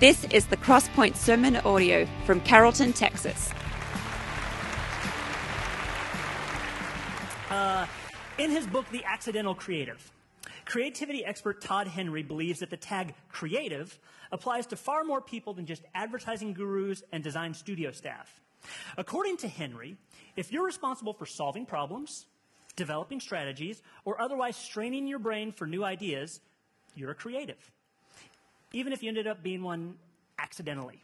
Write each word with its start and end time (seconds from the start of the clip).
This 0.00 0.22
is 0.26 0.46
the 0.46 0.56
Crosspoint 0.56 1.16
Sermon 1.16 1.56
audio 1.56 2.06
from 2.24 2.40
Carrollton, 2.42 2.92
Texas. 2.92 3.50
Uh, 7.50 7.84
in 8.38 8.52
his 8.52 8.64
book, 8.68 8.88
The 8.92 9.02
Accidental 9.02 9.56
Creative, 9.56 10.12
creativity 10.66 11.24
expert 11.24 11.60
Todd 11.60 11.88
Henry 11.88 12.22
believes 12.22 12.60
that 12.60 12.70
the 12.70 12.76
tag 12.76 13.12
creative 13.28 13.98
applies 14.30 14.66
to 14.66 14.76
far 14.76 15.02
more 15.02 15.20
people 15.20 15.52
than 15.52 15.66
just 15.66 15.82
advertising 15.96 16.52
gurus 16.52 17.02
and 17.10 17.24
design 17.24 17.52
studio 17.52 17.90
staff. 17.90 18.40
According 18.96 19.38
to 19.38 19.48
Henry, 19.48 19.96
if 20.36 20.52
you're 20.52 20.64
responsible 20.64 21.12
for 21.12 21.26
solving 21.26 21.66
problems, 21.66 22.26
developing 22.76 23.18
strategies, 23.18 23.82
or 24.04 24.20
otherwise 24.20 24.54
straining 24.54 25.08
your 25.08 25.18
brain 25.18 25.50
for 25.50 25.66
new 25.66 25.82
ideas, 25.82 26.38
you're 26.94 27.10
a 27.10 27.16
creative 27.16 27.58
even 28.72 28.92
if 28.92 29.02
you 29.02 29.08
ended 29.08 29.26
up 29.26 29.42
being 29.42 29.62
one 29.62 29.96
accidentally. 30.38 31.02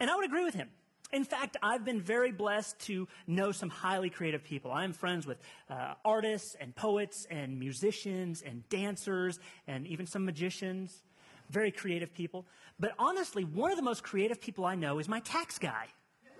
And 0.00 0.10
I 0.10 0.16
would 0.16 0.24
agree 0.24 0.44
with 0.44 0.54
him. 0.54 0.68
In 1.12 1.24
fact, 1.24 1.56
I've 1.62 1.84
been 1.84 2.00
very 2.00 2.32
blessed 2.32 2.78
to 2.80 3.06
know 3.26 3.52
some 3.52 3.70
highly 3.70 4.10
creative 4.10 4.42
people. 4.42 4.72
I 4.72 4.82
am 4.84 4.92
friends 4.92 5.26
with 5.26 5.38
uh, 5.70 5.94
artists 6.04 6.56
and 6.60 6.74
poets 6.74 7.26
and 7.30 7.58
musicians 7.58 8.42
and 8.42 8.68
dancers 8.68 9.38
and 9.68 9.86
even 9.86 10.06
some 10.06 10.24
magicians, 10.24 11.02
very 11.48 11.70
creative 11.70 12.12
people. 12.12 12.44
But 12.80 12.92
honestly, 12.98 13.44
one 13.44 13.70
of 13.70 13.76
the 13.76 13.84
most 13.84 14.02
creative 14.02 14.40
people 14.40 14.64
I 14.64 14.74
know 14.74 14.98
is 14.98 15.08
my 15.08 15.20
tax 15.20 15.58
guy. 15.58 15.86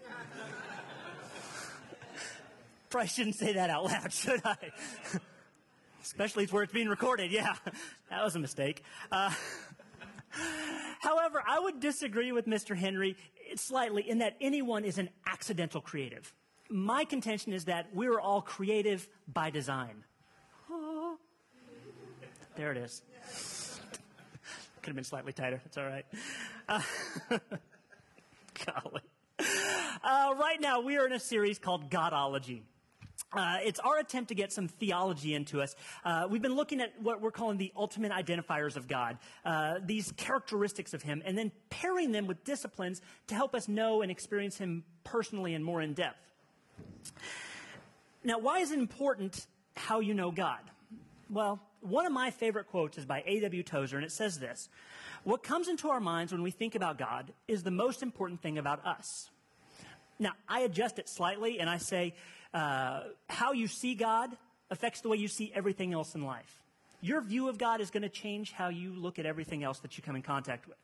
Probably 2.91 3.09
shouldn't 3.09 3.37
say 3.37 3.53
that 3.53 3.71
out 3.71 3.85
loud, 3.85 4.13
should 4.13 4.41
I? 4.45 4.57
Especially 6.03 6.45
it's 6.45 6.53
where 6.53 6.63
it's 6.63 6.73
being 6.73 6.89
recorded. 6.89 7.33
Yeah, 7.33 7.55
that 8.11 8.23
was 8.23 8.37
a 8.37 8.39
mistake. 8.39 8.83
Uh, 9.11 9.33
However, 11.17 11.43
I 11.47 11.59
would 11.59 11.81
disagree 11.81 12.33
with 12.33 12.47
Mr. 12.47 12.77
Henry 12.77 13.17
slightly 13.55 14.09
in 14.09 14.19
that 14.19 14.37
anyone 14.41 14.85
is 14.85 14.99
an 14.99 15.09
accidental 15.27 15.81
creative. 15.81 16.33
My 16.69 17.05
contention 17.05 17.53
is 17.53 17.65
that 17.67 17.87
we're 17.95 18.21
all 18.21 18.43
creative 18.43 19.09
by 19.33 19.51
design. 19.51 20.05
There 22.57 22.71
it 22.73 22.77
is. 22.77 23.03
Could 24.83 24.89
have 24.89 24.95
been 24.95 25.05
slightly 25.05 25.33
tighter. 25.33 25.61
It's 25.65 25.79
all 25.79 25.87
right. 25.87 26.05
Uh, 26.69 26.81
golly. 28.67 29.03
Uh, 30.05 30.35
right 30.39 30.61
now, 30.61 30.81
we 30.81 30.97
are 30.99 31.07
in 31.07 31.13
a 31.13 31.21
series 31.21 31.59
called 31.59 31.91
Godology. 31.91 32.63
Uh, 33.33 33.59
it's 33.65 33.81
our 33.81 33.99
attempt 33.99 34.29
to 34.29 34.35
get 34.35 34.53
some 34.53 34.69
theology 34.69 35.35
into 35.35 35.61
us. 35.61 35.75
Uh, 36.05 36.27
we've 36.31 36.43
been 36.43 36.55
looking 36.55 36.81
at 36.81 36.93
what 37.03 37.21
we're 37.21 37.33
calling 37.33 37.59
the 37.59 37.73
ultimate 37.77 38.13
identifiers 38.13 38.77
of 38.77 38.87
God, 38.87 39.19
uh, 39.45 39.75
these 39.85 40.13
characteristics 40.13 40.95
of 40.95 41.03
Him, 41.03 41.23
and 41.25 41.37
then 41.37 41.51
pairing 41.69 42.13
them 42.13 42.27
with 42.27 42.45
disciplines 42.45 43.03
to 43.27 43.35
help 43.35 43.55
us 43.55 43.69
know 43.69 44.03
and 44.03 44.11
experience 44.11 44.57
Him 44.57 44.85
personally 45.05 45.55
and 45.55 45.65
more 45.65 45.83
in 45.83 45.93
depth. 45.93 46.21
Now, 48.23 48.39
why 48.39 48.61
is 48.61 48.71
it 48.71 48.79
important 48.79 49.47
how 49.77 50.01
you 50.01 50.15
know 50.15 50.31
God? 50.31 50.61
Well, 51.29 51.61
one 51.81 52.07
of 52.07 52.13
my 52.13 52.31
favorite 52.31 52.69
quotes 52.69 52.99
is 52.99 53.05
by 53.05 53.23
A.W. 53.27 53.63
Tozer, 53.63 53.97
and 53.97 54.05
it 54.05 54.13
says 54.13 54.39
this 54.39 54.69
What 55.25 55.43
comes 55.43 55.69
into 55.69 55.89
our 55.89 56.01
minds 56.01 56.33
when 56.33 56.43
we 56.43 56.53
think 56.53 56.75
about 56.75 56.97
God 56.99 57.33
is 57.49 57.65
the 57.65 57.71
most 57.71 58.03
important 58.03 58.41
thing 58.41 58.59
about 58.59 58.85
us. 58.87 59.31
Now, 60.19 60.33
I 60.49 60.61
adjust 60.61 60.99
it 60.99 61.09
slightly 61.09 61.61
and 61.61 61.69
I 61.69 61.77
say, 61.79 62.15
uh, 62.57 63.03
how 63.29 63.53
you 63.53 63.69
see 63.69 63.95
God 63.95 64.31
affects 64.71 65.03
the 65.03 65.11
way 65.11 65.19
you 65.19 65.29
see 65.29 65.53
everything 65.55 65.93
else 65.93 66.15
in 66.15 66.25
life. 66.25 66.63
Your 67.03 67.21
view 67.21 67.51
of 67.51 67.59
God 67.59 67.83
is 67.83 67.91
going 67.91 68.03
to 68.03 68.09
change 68.09 68.53
how 68.53 68.71
you 68.71 68.95
look 68.95 69.19
at 69.19 69.27
everything 69.27 69.63
else 69.63 69.81
that 69.81 69.99
you 69.99 70.03
come 70.03 70.17
in 70.17 70.23
contact 70.23 70.67
with. 70.67 70.79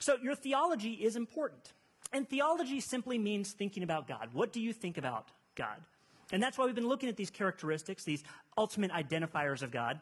So, 0.00 0.16
your 0.20 0.34
theology 0.34 0.94
is 0.94 1.14
important. 1.14 1.72
And 2.12 2.28
theology 2.28 2.80
simply 2.80 3.16
means 3.16 3.52
thinking 3.52 3.84
about 3.84 4.08
God. 4.08 4.30
What 4.32 4.52
do 4.52 4.60
you 4.60 4.72
think 4.72 4.98
about 4.98 5.28
God? 5.54 5.76
And 6.32 6.42
that's 6.42 6.58
why 6.58 6.66
we've 6.66 6.74
been 6.74 6.88
looking 6.88 7.08
at 7.08 7.16
these 7.16 7.30
characteristics, 7.30 8.02
these 8.02 8.24
ultimate 8.58 8.90
identifiers 8.90 9.62
of 9.62 9.70
God, 9.70 10.00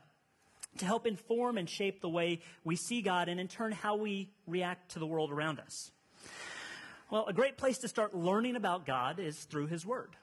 to 0.78 0.87
help 0.87 1.06
inform 1.06 1.59
and 1.59 1.69
shape 1.69 2.00
the 2.00 2.09
way 2.09 2.41
we 2.65 2.75
see 2.75 3.03
God 3.03 3.28
and, 3.28 3.38
in 3.38 3.49
turn, 3.49 3.72
how 3.72 3.97
we 3.97 4.31
react 4.47 4.93
to 4.93 4.99
the 4.99 5.06
world 5.06 5.31
around 5.31 5.60
us. 5.60 5.91
Well, 7.10 7.27
a 7.27 7.34
great 7.34 7.59
place 7.59 7.77
to 7.78 7.88
start 7.88 8.15
learning 8.15 8.56
about 8.56 8.87
God 8.87 9.21
is 9.21 9.37
through 9.44 9.66
His 9.66 9.84
Word 9.84 10.16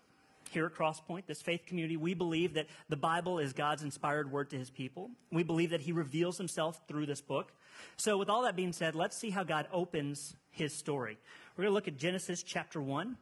here 0.52 0.66
at 0.66 0.74
Crosspoint, 0.74 1.26
this 1.26 1.42
faith 1.42 1.66
community, 1.66 1.98
we 1.98 2.14
believe 2.14 2.54
that 2.54 2.68
the 2.90 2.96
Bible 2.96 3.40
is 3.40 3.54
God's 3.54 3.84
inspired 3.84 4.32
word 4.32 4.50
to 4.52 4.58
his 4.58 4.70
people. 4.70 5.12
We 5.32 5.44
believe 5.44 5.72
that 5.72 5.82
he 5.82 5.92
reveals 5.92 6.38
himself 6.38 6.82
through 6.88 7.06
this 7.06 7.22
book. 7.22 7.52
So, 7.96 8.18
with 8.18 8.30
all 8.30 8.44
that 8.44 8.56
being 8.56 8.74
said, 8.74 8.96
let's 8.96 9.18
see 9.18 9.30
how 9.30 9.44
God 9.44 9.68
opens 9.72 10.36
his 10.52 10.74
story. 10.74 11.18
We're 11.56 11.64
going 11.64 11.72
to 11.72 11.76
look 11.76 11.88
at 11.88 11.98
Genesis 11.98 12.44
chapter 12.44 12.82
1, 12.82 13.18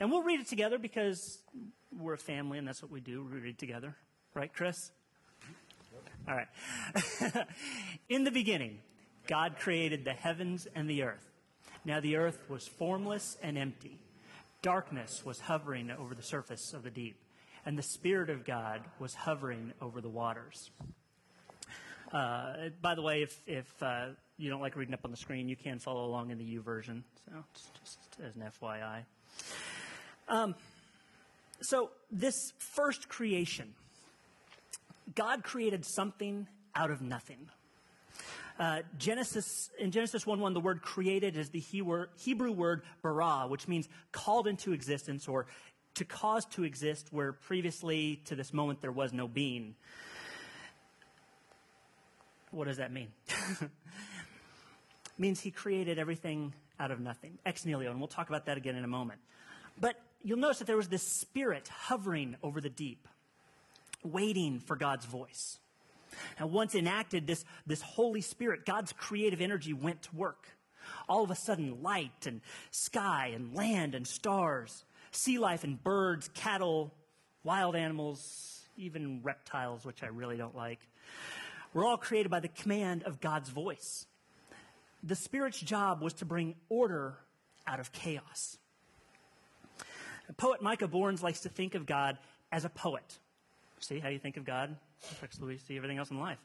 and 0.00 0.10
we'll 0.10 0.22
read 0.22 0.40
it 0.40 0.48
together 0.48 0.78
because 0.78 1.38
we're 1.98 2.14
a 2.14 2.18
family 2.18 2.58
and 2.58 2.66
that's 2.66 2.82
what 2.82 2.90
we 2.90 3.00
do. 3.00 3.24
We 3.24 3.40
read 3.40 3.58
together. 3.58 3.94
Right, 4.34 4.52
Chris? 4.52 4.90
All 6.26 6.34
right. 6.34 6.48
In 8.08 8.24
the 8.24 8.30
beginning, 8.30 8.78
God 9.26 9.56
created 9.58 10.04
the 10.04 10.12
heavens 10.12 10.66
and 10.74 10.88
the 10.88 11.02
earth. 11.02 11.30
Now 11.84 12.00
the 12.00 12.16
earth 12.16 12.38
was 12.48 12.66
formless 12.66 13.36
and 13.42 13.58
empty 13.58 13.98
Darkness 14.64 15.26
was 15.26 15.40
hovering 15.40 15.90
over 15.90 16.14
the 16.14 16.22
surface 16.22 16.72
of 16.72 16.84
the 16.84 16.90
deep, 16.90 17.16
and 17.66 17.76
the 17.76 17.82
Spirit 17.82 18.30
of 18.30 18.46
God 18.46 18.80
was 18.98 19.12
hovering 19.12 19.74
over 19.82 20.00
the 20.00 20.08
waters. 20.08 20.70
Uh, 22.10 22.70
by 22.80 22.94
the 22.94 23.02
way, 23.02 23.20
if, 23.20 23.42
if 23.46 23.66
uh, 23.82 24.06
you 24.38 24.48
don't 24.48 24.62
like 24.62 24.74
reading 24.74 24.94
up 24.94 25.04
on 25.04 25.10
the 25.10 25.18
screen, 25.18 25.50
you 25.50 25.56
can 25.56 25.78
follow 25.78 26.06
along 26.06 26.30
in 26.30 26.38
the 26.38 26.44
YouVersion. 26.44 27.02
So, 27.26 27.44
just 27.78 27.98
as 28.24 28.36
an 28.36 28.50
FYI. 28.58 29.02
Um, 30.30 30.54
so, 31.60 31.90
this 32.10 32.34
first 32.58 33.10
creation, 33.10 33.74
God 35.14 35.44
created 35.44 35.84
something 35.84 36.46
out 36.74 36.90
of 36.90 37.02
nothing. 37.02 37.50
Uh, 38.58 38.80
Genesis, 38.98 39.70
in 39.78 39.90
Genesis 39.90 40.26
1 40.26 40.38
1, 40.38 40.54
the 40.54 40.60
word 40.60 40.80
created 40.80 41.36
is 41.36 41.50
the 41.50 41.58
Hebrew 41.58 42.52
word 42.52 42.82
bara, 43.02 43.46
which 43.48 43.66
means 43.66 43.88
called 44.12 44.46
into 44.46 44.72
existence 44.72 45.26
or 45.26 45.46
to 45.94 46.04
cause 46.04 46.44
to 46.46 46.64
exist, 46.64 47.08
where 47.10 47.32
previously 47.32 48.20
to 48.26 48.34
this 48.34 48.52
moment 48.52 48.80
there 48.80 48.92
was 48.92 49.12
no 49.12 49.26
being. 49.28 49.74
What 52.50 52.68
does 52.68 52.76
that 52.76 52.92
mean? 52.92 53.08
means 55.18 55.40
he 55.40 55.50
created 55.50 55.98
everything 55.98 56.52
out 56.78 56.90
of 56.90 57.00
nothing, 57.00 57.38
ex 57.44 57.64
nihilo, 57.64 57.90
and 57.90 57.98
we'll 57.98 58.08
talk 58.08 58.28
about 58.28 58.46
that 58.46 58.56
again 58.56 58.76
in 58.76 58.84
a 58.84 58.88
moment. 58.88 59.20
But 59.80 59.96
you'll 60.22 60.38
notice 60.38 60.58
that 60.58 60.66
there 60.66 60.76
was 60.76 60.88
this 60.88 61.02
spirit 61.02 61.68
hovering 61.68 62.36
over 62.42 62.60
the 62.60 62.70
deep, 62.70 63.08
waiting 64.02 64.60
for 64.60 64.76
God's 64.76 65.06
voice. 65.06 65.58
Now, 66.38 66.46
once 66.46 66.74
enacted, 66.74 67.26
this, 67.26 67.44
this 67.66 67.82
Holy 67.82 68.20
Spirit, 68.20 68.64
God's 68.64 68.92
creative 68.92 69.40
energy 69.40 69.72
went 69.72 70.02
to 70.02 70.16
work. 70.16 70.46
All 71.08 71.24
of 71.24 71.30
a 71.30 71.34
sudden, 71.34 71.82
light 71.82 72.26
and 72.26 72.40
sky 72.70 73.32
and 73.34 73.54
land 73.54 73.94
and 73.94 74.06
stars, 74.06 74.84
sea 75.10 75.38
life 75.38 75.64
and 75.64 75.82
birds, 75.82 76.28
cattle, 76.34 76.92
wild 77.42 77.76
animals, 77.76 78.60
even 78.76 79.20
reptiles, 79.22 79.84
which 79.84 80.02
I 80.02 80.06
really 80.06 80.36
don't 80.36 80.56
like, 80.56 80.80
were 81.72 81.84
all 81.84 81.96
created 81.96 82.30
by 82.30 82.40
the 82.40 82.48
command 82.48 83.02
of 83.04 83.20
God's 83.20 83.48
voice. 83.48 84.06
The 85.02 85.16
Spirit's 85.16 85.60
job 85.60 86.00
was 86.00 86.14
to 86.14 86.24
bring 86.24 86.54
order 86.68 87.18
out 87.66 87.80
of 87.80 87.92
chaos. 87.92 88.58
Poet 90.36 90.62
Micah 90.62 90.88
Bournes 90.88 91.22
likes 91.22 91.40
to 91.40 91.48
think 91.48 91.74
of 91.74 91.86
God 91.86 92.18
as 92.50 92.64
a 92.64 92.70
poet. 92.70 93.18
See 93.84 93.98
how 93.98 94.08
you 94.08 94.18
think 94.18 94.38
of 94.38 94.44
God? 94.44 94.76
affects 95.12 95.36
the 95.36 95.44
way 95.44 95.52
you 95.52 95.58
see 95.58 95.76
everything 95.76 95.98
else 95.98 96.10
in 96.10 96.18
life. 96.18 96.38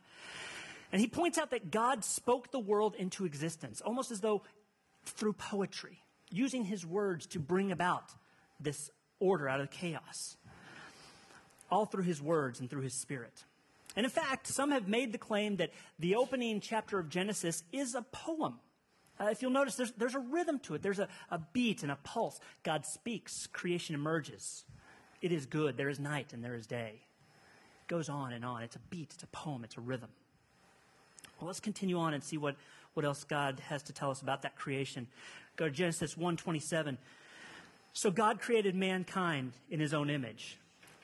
And 0.91 0.99
he 0.99 1.07
points 1.07 1.37
out 1.37 1.51
that 1.51 1.71
God 1.71 2.03
spoke 2.03 2.51
the 2.51 2.59
world 2.59 2.95
into 2.95 3.23
existence, 3.23 3.79
almost 3.79 4.11
as 4.11 4.19
though 4.19 4.41
through 5.05 5.33
poetry, 5.33 6.03
using 6.29 6.65
his 6.65 6.85
words 6.85 7.25
to 7.27 7.39
bring 7.39 7.71
about 7.71 8.11
this 8.59 8.91
order 9.19 9.47
out 9.47 9.61
of 9.61 9.71
chaos. 9.71 10.35
All 11.71 11.85
through 11.85 12.03
his 12.03 12.21
words 12.21 12.59
and 12.59 12.69
through 12.69 12.81
his 12.81 12.93
spirit. 12.93 13.45
And 13.95 14.05
in 14.05 14.09
fact, 14.09 14.47
some 14.47 14.71
have 14.71 14.89
made 14.89 15.13
the 15.13 15.17
claim 15.17 15.57
that 15.57 15.71
the 15.97 16.15
opening 16.15 16.59
chapter 16.59 16.99
of 16.99 17.07
Genesis 17.07 17.63
is 17.71 17.95
a 17.95 18.01
poem. 18.01 18.55
Uh, 19.19 19.27
if 19.31 19.41
you'll 19.41 19.51
notice, 19.51 19.75
there's, 19.75 19.91
there's 19.93 20.15
a 20.15 20.19
rhythm 20.19 20.59
to 20.59 20.75
it, 20.75 20.81
there's 20.81 20.99
a, 20.99 21.07
a 21.31 21.39
beat 21.53 21.83
and 21.83 21.91
a 21.91 21.97
pulse. 22.03 22.39
God 22.63 22.85
speaks, 22.85 23.47
creation 23.47 23.95
emerges. 23.95 24.65
It 25.21 25.31
is 25.31 25.45
good, 25.45 25.77
there 25.77 25.89
is 25.89 25.99
night 25.99 26.33
and 26.33 26.43
there 26.43 26.55
is 26.55 26.67
day 26.67 27.01
goes 27.89 28.07
on 28.07 28.31
and 28.31 28.45
on. 28.45 28.63
It's 28.63 28.77
a 28.77 28.81
beat, 28.89 29.09
it's 29.13 29.23
a 29.23 29.27
poem, 29.27 29.65
it's 29.65 29.75
a 29.75 29.81
rhythm. 29.81 30.09
Well, 31.39 31.47
let's 31.47 31.59
continue 31.59 31.97
on 31.97 32.13
and 32.13 32.23
see 32.23 32.37
what, 32.37 32.55
what 32.93 33.05
else 33.05 33.25
God 33.25 33.59
has 33.67 33.83
to 33.83 33.93
tell 33.93 34.11
us 34.11 34.21
about 34.21 34.43
that 34.43 34.55
creation. 34.55 35.07
Go 35.57 35.65
to 35.65 35.71
Genesis 35.71 36.15
1:27. 36.15 36.97
So 37.91 38.11
God 38.11 38.39
created 38.39 38.75
mankind 38.75 39.53
in 39.69 39.79
his 39.79 39.93
own 39.93 40.09
image. 40.09 40.57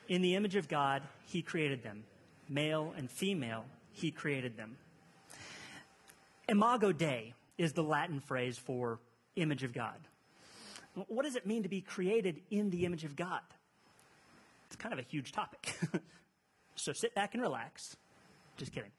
In 0.08 0.22
the 0.22 0.36
image 0.36 0.54
of 0.56 0.68
God, 0.68 1.02
he 1.26 1.42
created 1.42 1.82
them. 1.82 2.04
Male 2.48 2.94
and 2.96 3.10
female, 3.10 3.64
he 3.92 4.10
created 4.10 4.56
them. 4.56 4.76
Imago 6.48 6.92
Dei 6.92 7.34
is 7.58 7.72
the 7.72 7.82
Latin 7.82 8.20
phrase 8.20 8.56
for 8.56 9.00
image 9.34 9.64
of 9.64 9.72
God. 9.72 9.98
What 11.08 11.24
does 11.24 11.34
it 11.34 11.44
mean 11.44 11.64
to 11.64 11.68
be 11.68 11.80
created 11.80 12.40
in 12.50 12.70
the 12.70 12.86
image 12.86 13.04
of 13.04 13.16
God? 13.16 13.40
It's 14.66 14.76
kind 14.76 14.92
of 14.92 14.98
a 14.98 15.02
huge 15.02 15.32
topic. 15.32 15.76
so 16.76 16.92
sit 16.92 17.14
back 17.14 17.34
and 17.34 17.42
relax. 17.42 17.96
Just 18.56 18.72
kidding. 18.72 18.90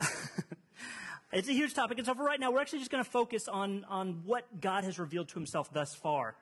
it's 1.32 1.48
a 1.48 1.52
huge 1.52 1.74
topic. 1.74 1.98
And 1.98 2.06
so 2.06 2.14
for 2.14 2.24
right 2.24 2.38
now, 2.38 2.50
we're 2.50 2.60
actually 2.60 2.78
just 2.78 2.90
going 2.90 3.04
to 3.04 3.10
focus 3.10 3.48
on, 3.48 3.84
on 3.88 4.22
what 4.24 4.60
God 4.60 4.84
has 4.84 4.98
revealed 4.98 5.28
to 5.28 5.34
himself 5.34 5.72
thus 5.72 5.94
far. 5.94 6.36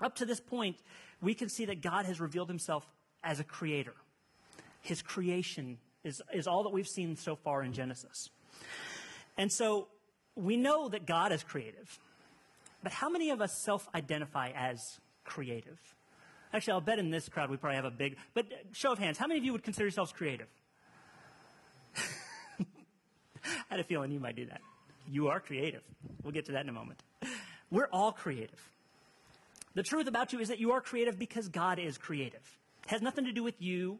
Up 0.00 0.14
to 0.16 0.26
this 0.26 0.40
point, 0.40 0.76
we 1.20 1.34
can 1.34 1.48
see 1.48 1.64
that 1.64 1.80
God 1.80 2.06
has 2.06 2.20
revealed 2.20 2.48
himself 2.48 2.86
as 3.24 3.40
a 3.40 3.44
creator. 3.44 3.94
His 4.80 5.02
creation 5.02 5.78
is, 6.04 6.22
is 6.32 6.46
all 6.46 6.62
that 6.62 6.70
we've 6.70 6.86
seen 6.86 7.16
so 7.16 7.34
far 7.34 7.62
in 7.62 7.72
Genesis. 7.72 8.30
And 9.36 9.50
so 9.50 9.88
we 10.34 10.56
know 10.56 10.88
that 10.88 11.06
God 11.06 11.32
is 11.32 11.42
creative. 11.42 11.98
But 12.82 12.92
how 12.92 13.08
many 13.08 13.30
of 13.30 13.40
us 13.40 13.60
self 13.60 13.88
identify 13.94 14.50
as 14.54 15.00
creative? 15.24 15.78
Actually, 16.52 16.72
I'll 16.74 16.80
bet 16.80 16.98
in 16.98 17.10
this 17.10 17.28
crowd 17.28 17.50
we 17.50 17.56
probably 17.56 17.76
have 17.76 17.84
a 17.84 17.90
big, 17.90 18.16
but 18.34 18.46
show 18.72 18.92
of 18.92 18.98
hands, 18.98 19.18
how 19.18 19.26
many 19.26 19.38
of 19.38 19.44
you 19.44 19.52
would 19.52 19.62
consider 19.62 19.84
yourselves 19.84 20.12
creative? 20.12 20.46
I 21.96 22.64
had 23.68 23.80
a 23.80 23.84
feeling 23.84 24.10
you 24.10 24.20
might 24.20 24.36
do 24.36 24.46
that. 24.46 24.60
You 25.10 25.28
are 25.28 25.40
creative. 25.40 25.82
We'll 26.22 26.32
get 26.32 26.46
to 26.46 26.52
that 26.52 26.62
in 26.62 26.68
a 26.68 26.72
moment. 26.72 27.02
We're 27.70 27.88
all 27.92 28.12
creative. 28.12 28.60
The 29.74 29.82
truth 29.82 30.06
about 30.06 30.32
you 30.32 30.40
is 30.40 30.48
that 30.48 30.58
you 30.58 30.72
are 30.72 30.80
creative 30.80 31.18
because 31.18 31.48
God 31.48 31.78
is 31.78 31.98
creative. 31.98 32.40
It 32.84 32.90
has 32.90 33.02
nothing 33.02 33.26
to 33.26 33.32
do 33.32 33.42
with 33.42 33.60
you, 33.60 33.98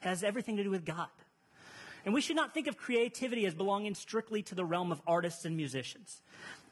has 0.00 0.22
everything 0.22 0.56
to 0.56 0.64
do 0.64 0.70
with 0.70 0.84
God. 0.84 1.08
And 2.04 2.14
we 2.14 2.20
should 2.20 2.36
not 2.36 2.54
think 2.54 2.68
of 2.68 2.76
creativity 2.76 3.44
as 3.44 3.54
belonging 3.54 3.94
strictly 3.94 4.42
to 4.44 4.54
the 4.54 4.64
realm 4.64 4.92
of 4.92 5.00
artists 5.06 5.44
and 5.44 5.56
musicians. 5.56 6.22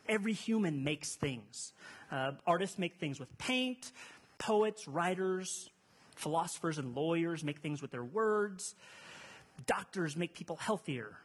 Every 0.09 0.33
human 0.33 0.85
makes 0.85 1.17
things. 1.17 1.73
Uh, 2.11 2.33
artists 2.47 2.79
make 2.79 2.99
things 3.01 3.19
with 3.19 3.37
paint, 3.37 3.91
poets, 4.39 4.89
writers, 4.89 5.71
philosophers, 6.15 6.79
and 6.79 6.95
lawyers 6.95 7.45
make 7.45 7.59
things 7.59 7.83
with 7.83 7.91
their 7.91 8.05
words. 8.05 8.75
Doctors 9.67 10.17
make 10.17 10.35
people 10.35 10.57
healthier. 10.57 11.17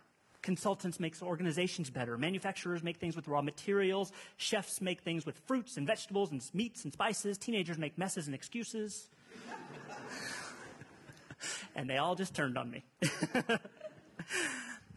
Consultants 0.42 1.00
make 1.00 1.16
organizations 1.22 1.90
better. 1.90 2.18
Manufacturers 2.18 2.82
make 2.82 2.98
things 2.98 3.16
with 3.16 3.28
raw 3.28 3.42
materials. 3.42 4.12
Chefs 4.38 4.82
make 4.82 5.02
things 5.02 5.26
with 5.26 5.38
fruits 5.46 5.78
and 5.78 5.86
vegetables 5.86 6.32
and 6.32 6.42
meats 6.54 6.84
and 6.84 6.92
spices. 6.92 7.38
Teenagers 7.38 7.78
make 7.78 7.98
messes 7.98 8.26
and 8.26 8.34
excuses. 8.34 9.08
and 11.76 11.90
they 11.90 11.98
all 11.98 12.16
just 12.16 12.34
turned 12.34 12.58
on 12.58 12.72
me. 12.72 12.84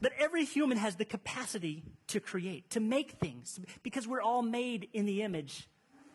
But 0.04 0.12
every 0.18 0.44
human 0.44 0.76
has 0.76 0.96
the 0.96 1.06
capacity 1.06 1.82
to 2.08 2.20
create, 2.20 2.68
to 2.70 2.80
make 2.80 3.12
things, 3.12 3.58
because 3.82 4.06
we're 4.06 4.20
all 4.20 4.42
made 4.42 4.86
in 4.92 5.06
the 5.06 5.22
image 5.22 5.66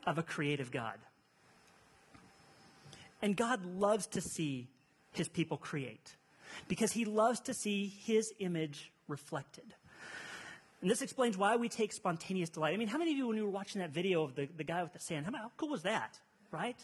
of 0.06 0.20
a 0.20 0.22
creative 0.22 0.70
God. 0.70 1.00
And 3.22 3.36
God 3.36 3.66
loves 3.66 4.08
to 4.08 4.22
see 4.22 4.70
his 5.12 5.28
people 5.28 5.58
create, 5.58 6.16
because 6.68 6.92
he 6.92 7.06
loves 7.06 7.40
to 7.42 7.54
see 7.54 7.88
his 8.06 8.34
image 8.40 8.92
reflected. 9.08 9.74
And 10.82 10.90
this 10.90 11.02
explains 11.02 11.38
why 11.38 11.58
we 11.58 11.68
take 11.68 11.92
spontaneous 11.92 12.50
delight. 12.50 12.74
I 12.74 12.78
mean, 12.78 12.88
how 12.88 12.98
many 12.98 13.12
of 13.12 13.18
you, 13.18 13.28
when 13.28 13.36
you 13.36 13.44
were 13.44 13.50
watching 13.50 13.82
that 13.82 13.90
video 13.90 14.24
of 14.24 14.36
the, 14.36 14.48
the 14.56 14.64
guy 14.64 14.82
with 14.82 14.94
the 14.94 15.00
sand, 15.00 15.26
how, 15.26 15.34
how 15.36 15.52
cool 15.58 15.70
was 15.70 15.82
that, 15.84 16.18
right? 16.52 16.78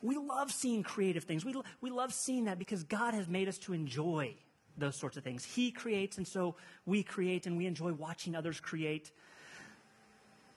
We 0.00 0.16
love 0.16 0.50
seeing 0.50 0.82
creative 0.82 1.24
things. 1.24 1.44
We, 1.44 1.54
we 1.80 1.90
love 1.90 2.14
seeing 2.14 2.44
that 2.46 2.58
because 2.58 2.82
God 2.84 3.12
has 3.12 3.28
made 3.28 3.48
us 3.48 3.58
to 3.58 3.74
enjoy 3.74 4.34
those 4.78 4.98
sorts 4.98 5.18
of 5.18 5.24
things. 5.24 5.44
He 5.44 5.70
creates, 5.70 6.16
and 6.16 6.26
so 6.26 6.56
we 6.86 7.02
create, 7.02 7.46
and 7.46 7.58
we 7.58 7.66
enjoy 7.66 7.92
watching 7.92 8.34
others 8.34 8.58
create. 8.58 9.10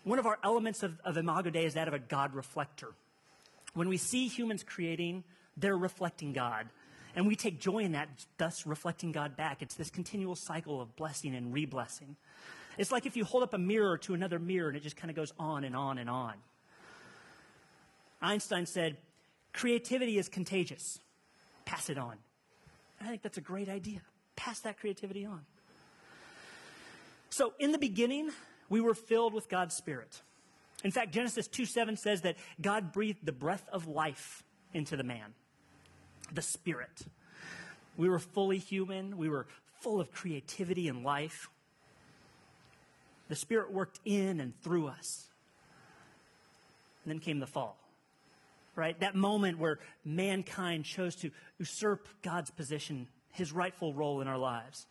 One 0.04 0.20
of 0.20 0.26
our 0.26 0.40
elements 0.44 0.84
of, 0.84 0.98
of 1.04 1.18
Imago 1.18 1.50
Dei 1.50 1.66
is 1.66 1.74
that 1.74 1.90
of 1.90 1.94
a 1.94 2.00
God 2.00 2.34
reflector. 2.34 2.94
When 3.76 3.90
we 3.90 3.98
see 3.98 4.28
humans 4.28 4.64
creating, 4.64 5.24
they're 5.56 5.78
reflecting 5.78 6.34
God. 6.34 6.68
And 7.16 7.28
we 7.28 7.36
take 7.36 7.60
joy 7.60 7.80
in 7.80 7.92
that, 7.92 8.10
thus 8.38 8.66
reflecting 8.66 9.12
God 9.12 9.38
back. 9.38 9.62
It's 9.62 9.76
this 9.76 9.90
continual 9.90 10.36
cycle 10.36 10.82
of 10.82 10.96
blessing 10.96 11.36
and 11.36 11.54
re 11.54 11.66
blessing. 11.66 12.16
It's 12.78 12.92
like 12.92 13.06
if 13.06 13.16
you 13.16 13.24
hold 13.24 13.44
up 13.44 13.54
a 13.54 13.58
mirror 13.58 13.98
to 14.00 14.14
another 14.14 14.40
mirror 14.40 14.70
and 14.70 14.76
it 14.76 14.84
just 14.84 14.98
kind 14.98 15.10
of 15.10 15.16
goes 15.16 15.32
on 15.38 15.64
and 15.64 15.76
on 15.76 15.98
and 15.98 16.10
on. 16.10 16.34
Einstein 18.22 18.66
said, 18.66 18.98
Creativity 19.54 20.18
is 20.18 20.28
contagious. 20.28 21.00
Pass 21.64 21.90
it 21.90 21.98
on. 21.98 22.18
I 23.00 23.08
think 23.08 23.22
that's 23.22 23.38
a 23.38 23.42
great 23.42 23.70
idea. 23.70 24.02
Pass 24.36 24.60
that 24.62 24.80
creativity 24.80 25.26
on. 25.26 25.42
So, 27.30 27.54
in 27.60 27.72
the 27.72 27.78
beginning, 27.78 28.32
we 28.70 28.82
were 28.82 28.94
filled 28.94 29.34
with 29.34 29.48
God's 29.48 29.76
Spirit. 29.76 30.22
In 30.86 30.92
fact, 30.92 31.12
Genesis 31.12 31.48
2 31.48 31.66
7 31.66 31.98
says 31.98 32.22
that 32.22 32.38
God 32.62 32.94
breathed 32.94 33.26
the 33.26 33.32
breath 33.32 33.68
of 33.74 33.88
life 33.88 34.44
into 34.72 34.96
the 34.96 35.04
man, 35.04 35.34
the 36.32 36.44
Spirit. 36.44 37.02
We 37.98 38.08
were 38.08 38.20
fully 38.20 38.60
human, 38.60 39.18
we 39.18 39.28
were 39.28 39.48
full 39.82 40.00
of 40.00 40.12
creativity 40.12 40.88
and 40.88 41.04
life. 41.04 41.50
The 43.30 43.36
Spirit 43.36 43.74
worked 43.74 44.00
in 44.06 44.40
and 44.40 44.54
through 44.62 44.88
us. 44.88 45.26
And 47.04 47.12
then 47.12 47.20
came 47.20 47.40
the 47.40 47.48
fall 47.48 47.78
right? 48.76 49.00
That 49.00 49.16
moment 49.16 49.58
where 49.58 49.80
mankind 50.04 50.84
chose 50.84 51.16
to 51.16 51.32
usurp 51.58 52.10
God's 52.22 52.52
position, 52.52 53.08
his 53.32 53.54
rightful 53.54 53.94
role 53.94 54.20
in 54.20 54.28
our 54.28 54.38
lives. 54.38 54.86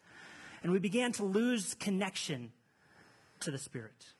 And 0.62 0.72
we 0.72 0.78
began 0.78 1.12
to 1.12 1.24
lose 1.24 1.74
connection 1.74 2.50
to 3.40 3.50
the 3.50 3.58
Spirit. 3.58 4.13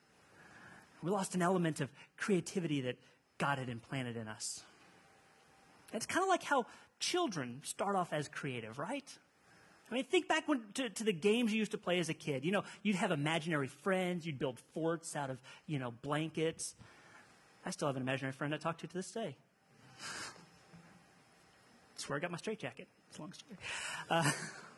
We 1.04 1.10
lost 1.10 1.34
an 1.34 1.42
element 1.42 1.82
of 1.82 1.90
creativity 2.16 2.80
that 2.82 2.96
God 3.36 3.58
had 3.58 3.68
implanted 3.68 4.16
in 4.16 4.26
us. 4.26 4.62
It's 5.92 6.06
kind 6.06 6.22
of 6.22 6.30
like 6.30 6.42
how 6.42 6.64
children 6.98 7.60
start 7.62 7.94
off 7.94 8.14
as 8.14 8.26
creative, 8.26 8.78
right? 8.78 9.06
I 9.90 9.94
mean, 9.94 10.04
think 10.04 10.28
back 10.28 10.48
when, 10.48 10.62
to, 10.74 10.88
to, 10.88 11.04
the 11.04 11.12
games 11.12 11.52
you 11.52 11.58
used 11.58 11.72
to 11.72 11.78
play 11.78 11.98
as 11.98 12.08
a 12.08 12.14
kid. 12.14 12.42
You 12.42 12.52
know, 12.52 12.64
you'd 12.82 12.96
have 12.96 13.10
imaginary 13.10 13.68
friends, 13.68 14.24
you'd 14.24 14.38
build 14.38 14.58
forts 14.72 15.14
out 15.14 15.28
of, 15.28 15.38
you 15.66 15.78
know, 15.78 15.92
blankets. 16.00 16.74
I 17.66 17.70
still 17.70 17.86
have 17.86 17.96
an 17.96 18.02
imaginary 18.02 18.32
friend 18.32 18.54
I 18.54 18.56
talk 18.56 18.78
to 18.78 18.86
to 18.86 18.94
this 18.94 19.10
day. 19.10 19.36
That's 21.94 22.08
where 22.08 22.16
I 22.16 22.20
got 22.20 22.30
my 22.30 22.38
straitjacket. 22.38 22.88
It's 23.10 23.18
a 23.18 23.20
long 23.20 23.32
story. 23.34 23.58
Uh, 24.08 24.30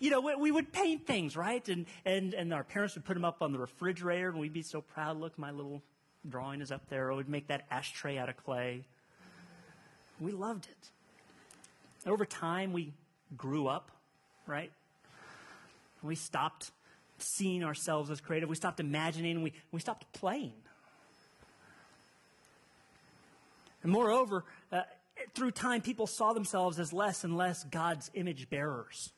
you 0.00 0.10
know, 0.10 0.20
we, 0.20 0.34
we, 0.36 0.50
would 0.50 0.72
paint 0.72 1.06
things, 1.06 1.36
right? 1.36 1.66
And, 1.68 1.86
and, 2.04 2.34
and 2.34 2.52
our 2.52 2.64
parents 2.64 2.94
would 2.94 3.04
put 3.04 3.14
them 3.14 3.24
up 3.24 3.42
on 3.42 3.52
the 3.52 3.58
refrigerator, 3.58 4.28
and 4.28 4.38
we'd 4.38 4.52
be 4.52 4.62
so 4.62 4.80
proud. 4.80 5.20
Look, 5.20 5.38
my 5.38 5.50
little 5.50 5.82
drawing 6.28 6.60
is 6.60 6.72
up 6.72 6.88
there. 6.88 7.10
Or 7.10 7.16
we'd 7.16 7.28
make 7.28 7.48
that 7.48 7.66
ashtray 7.70 8.18
out 8.18 8.28
of 8.28 8.36
clay. 8.36 8.84
We 10.20 10.32
loved 10.32 10.66
it. 10.66 12.08
Over 12.08 12.24
time, 12.24 12.72
we 12.72 12.92
grew 13.36 13.66
up, 13.66 13.90
right? 14.46 14.70
We 16.02 16.14
stopped 16.14 16.70
seeing 17.18 17.64
ourselves 17.64 18.10
as 18.10 18.20
creative. 18.20 18.48
We 18.48 18.56
stopped 18.56 18.80
imagining. 18.80 19.42
We, 19.42 19.52
we 19.72 19.80
stopped 19.80 20.12
playing. 20.12 20.52
And 23.82 23.92
moreover, 23.92 24.44
uh, 24.72 24.82
through 25.34 25.52
time, 25.52 25.80
people 25.80 26.06
saw 26.06 26.32
themselves 26.32 26.78
as 26.78 26.92
less 26.92 27.24
and 27.24 27.36
less 27.36 27.64
God's 27.64 28.10
image 28.14 28.48
bearers. 28.50 29.12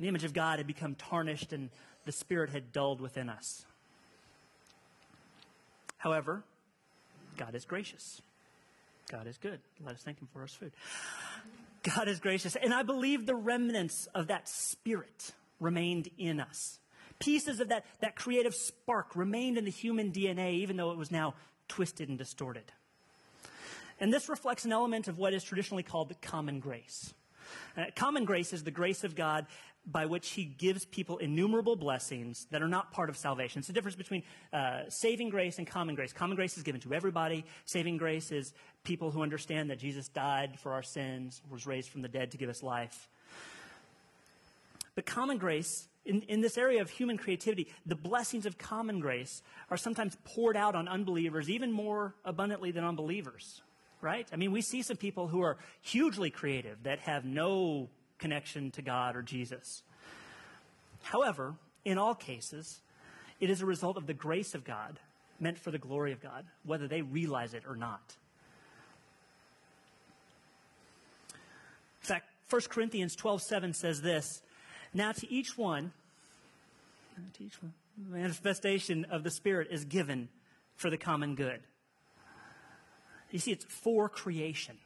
The 0.00 0.08
image 0.08 0.24
of 0.24 0.32
God 0.32 0.58
had 0.58 0.66
become 0.66 0.94
tarnished 0.94 1.52
and 1.52 1.70
the 2.04 2.12
Spirit 2.12 2.50
had 2.50 2.72
dulled 2.72 3.00
within 3.00 3.28
us. 3.28 3.64
However, 5.98 6.42
God 7.36 7.54
is 7.54 7.64
gracious. 7.64 8.20
God 9.10 9.26
is 9.26 9.38
good. 9.38 9.60
Let 9.84 9.94
us 9.94 10.02
thank 10.02 10.20
Him 10.20 10.28
for 10.32 10.42
His 10.42 10.52
food. 10.52 10.72
God 11.82 12.08
is 12.08 12.20
gracious. 12.20 12.56
And 12.56 12.74
I 12.74 12.82
believe 12.82 13.26
the 13.26 13.34
remnants 13.34 14.08
of 14.14 14.28
that 14.28 14.48
Spirit 14.48 15.32
remained 15.60 16.08
in 16.18 16.40
us. 16.40 16.78
Pieces 17.20 17.60
of 17.60 17.68
that, 17.68 17.84
that 18.00 18.16
creative 18.16 18.54
spark 18.54 19.14
remained 19.14 19.56
in 19.56 19.64
the 19.64 19.70
human 19.70 20.10
DNA, 20.10 20.54
even 20.54 20.76
though 20.76 20.90
it 20.90 20.98
was 20.98 21.10
now 21.10 21.34
twisted 21.68 22.08
and 22.08 22.18
distorted. 22.18 22.64
And 24.00 24.12
this 24.12 24.28
reflects 24.28 24.64
an 24.64 24.72
element 24.72 25.08
of 25.08 25.18
what 25.18 25.32
is 25.32 25.44
traditionally 25.44 25.82
called 25.82 26.08
the 26.08 26.16
common 26.16 26.58
grace. 26.58 27.14
Uh, 27.76 27.84
common 27.94 28.24
grace 28.24 28.52
is 28.52 28.64
the 28.64 28.70
grace 28.70 29.04
of 29.04 29.14
God 29.14 29.46
by 29.86 30.06
which 30.06 30.30
He 30.30 30.44
gives 30.44 30.84
people 30.84 31.18
innumerable 31.18 31.76
blessings 31.76 32.46
that 32.50 32.62
are 32.62 32.68
not 32.68 32.92
part 32.92 33.08
of 33.08 33.16
salvation. 33.16 33.58
It's 33.58 33.68
the 33.68 33.74
difference 33.74 33.96
between 33.96 34.22
uh, 34.52 34.88
saving 34.88 35.30
grace 35.30 35.58
and 35.58 35.66
common 35.66 35.94
grace. 35.94 36.12
Common 36.12 36.36
grace 36.36 36.56
is 36.56 36.62
given 36.62 36.80
to 36.82 36.94
everybody. 36.94 37.44
Saving 37.66 37.96
grace 37.96 38.32
is 38.32 38.52
people 38.82 39.10
who 39.10 39.22
understand 39.22 39.70
that 39.70 39.78
Jesus 39.78 40.08
died 40.08 40.58
for 40.58 40.72
our 40.72 40.82
sins, 40.82 41.42
was 41.50 41.66
raised 41.66 41.90
from 41.90 42.02
the 42.02 42.08
dead 42.08 42.30
to 42.32 42.38
give 42.38 42.48
us 42.48 42.62
life. 42.62 43.08
But 44.94 45.06
common 45.06 45.38
grace, 45.38 45.88
in, 46.04 46.22
in 46.22 46.40
this 46.40 46.56
area 46.56 46.80
of 46.80 46.88
human 46.88 47.16
creativity, 47.16 47.68
the 47.84 47.96
blessings 47.96 48.46
of 48.46 48.58
common 48.58 49.00
grace 49.00 49.42
are 49.70 49.76
sometimes 49.76 50.16
poured 50.24 50.56
out 50.56 50.74
on 50.74 50.88
unbelievers 50.88 51.50
even 51.50 51.72
more 51.72 52.14
abundantly 52.24 52.70
than 52.70 52.84
unbelievers 52.84 53.62
right? 54.04 54.28
I 54.32 54.36
mean, 54.36 54.52
we 54.52 54.60
see 54.60 54.82
some 54.82 54.98
people 54.98 55.28
who 55.28 55.40
are 55.40 55.56
hugely 55.80 56.28
creative 56.28 56.82
that 56.82 56.98
have 57.00 57.24
no 57.24 57.88
connection 58.18 58.70
to 58.72 58.82
God 58.82 59.16
or 59.16 59.22
Jesus. 59.22 59.82
However, 61.02 61.54
in 61.84 61.98
all 61.98 62.14
cases, 62.14 62.80
it 63.40 63.50
is 63.50 63.60
a 63.60 63.66
result 63.66 63.96
of 63.96 64.06
the 64.06 64.14
grace 64.14 64.54
of 64.54 64.64
God 64.64 64.98
meant 65.40 65.58
for 65.58 65.70
the 65.70 65.78
glory 65.78 66.12
of 66.12 66.20
God, 66.20 66.44
whether 66.64 66.88
they 66.88 67.02
realize 67.02 67.54
it 67.54 67.64
or 67.68 67.76
not. 67.76 68.16
In 72.00 72.06
fact, 72.06 72.26
1 72.50 72.62
Corinthians 72.68 73.16
12 73.16 73.42
7 73.42 73.74
says 73.74 74.00
this 74.00 74.42
Now 74.92 75.12
to 75.12 75.30
each 75.30 75.58
one, 75.58 75.92
to 77.34 77.44
each 77.44 77.60
one, 77.62 77.72
manifestation 78.08 79.04
of 79.06 79.22
the 79.22 79.30
Spirit 79.30 79.68
is 79.70 79.84
given 79.84 80.28
for 80.76 80.90
the 80.90 80.96
common 80.98 81.34
good. 81.34 81.60
You 83.30 83.38
see, 83.38 83.52
it's 83.52 83.64
for 83.64 84.08
creation. 84.08 84.76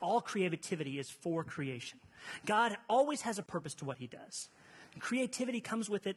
All 0.00 0.20
creativity 0.20 0.98
is 0.98 1.10
for 1.10 1.44
creation. 1.44 1.98
God 2.44 2.76
always 2.88 3.22
has 3.22 3.38
a 3.38 3.42
purpose 3.42 3.74
to 3.74 3.84
what 3.84 3.98
he 3.98 4.06
does. 4.06 4.48
creativity 4.98 5.60
comes 5.60 5.90
with 5.90 6.06
it, 6.06 6.16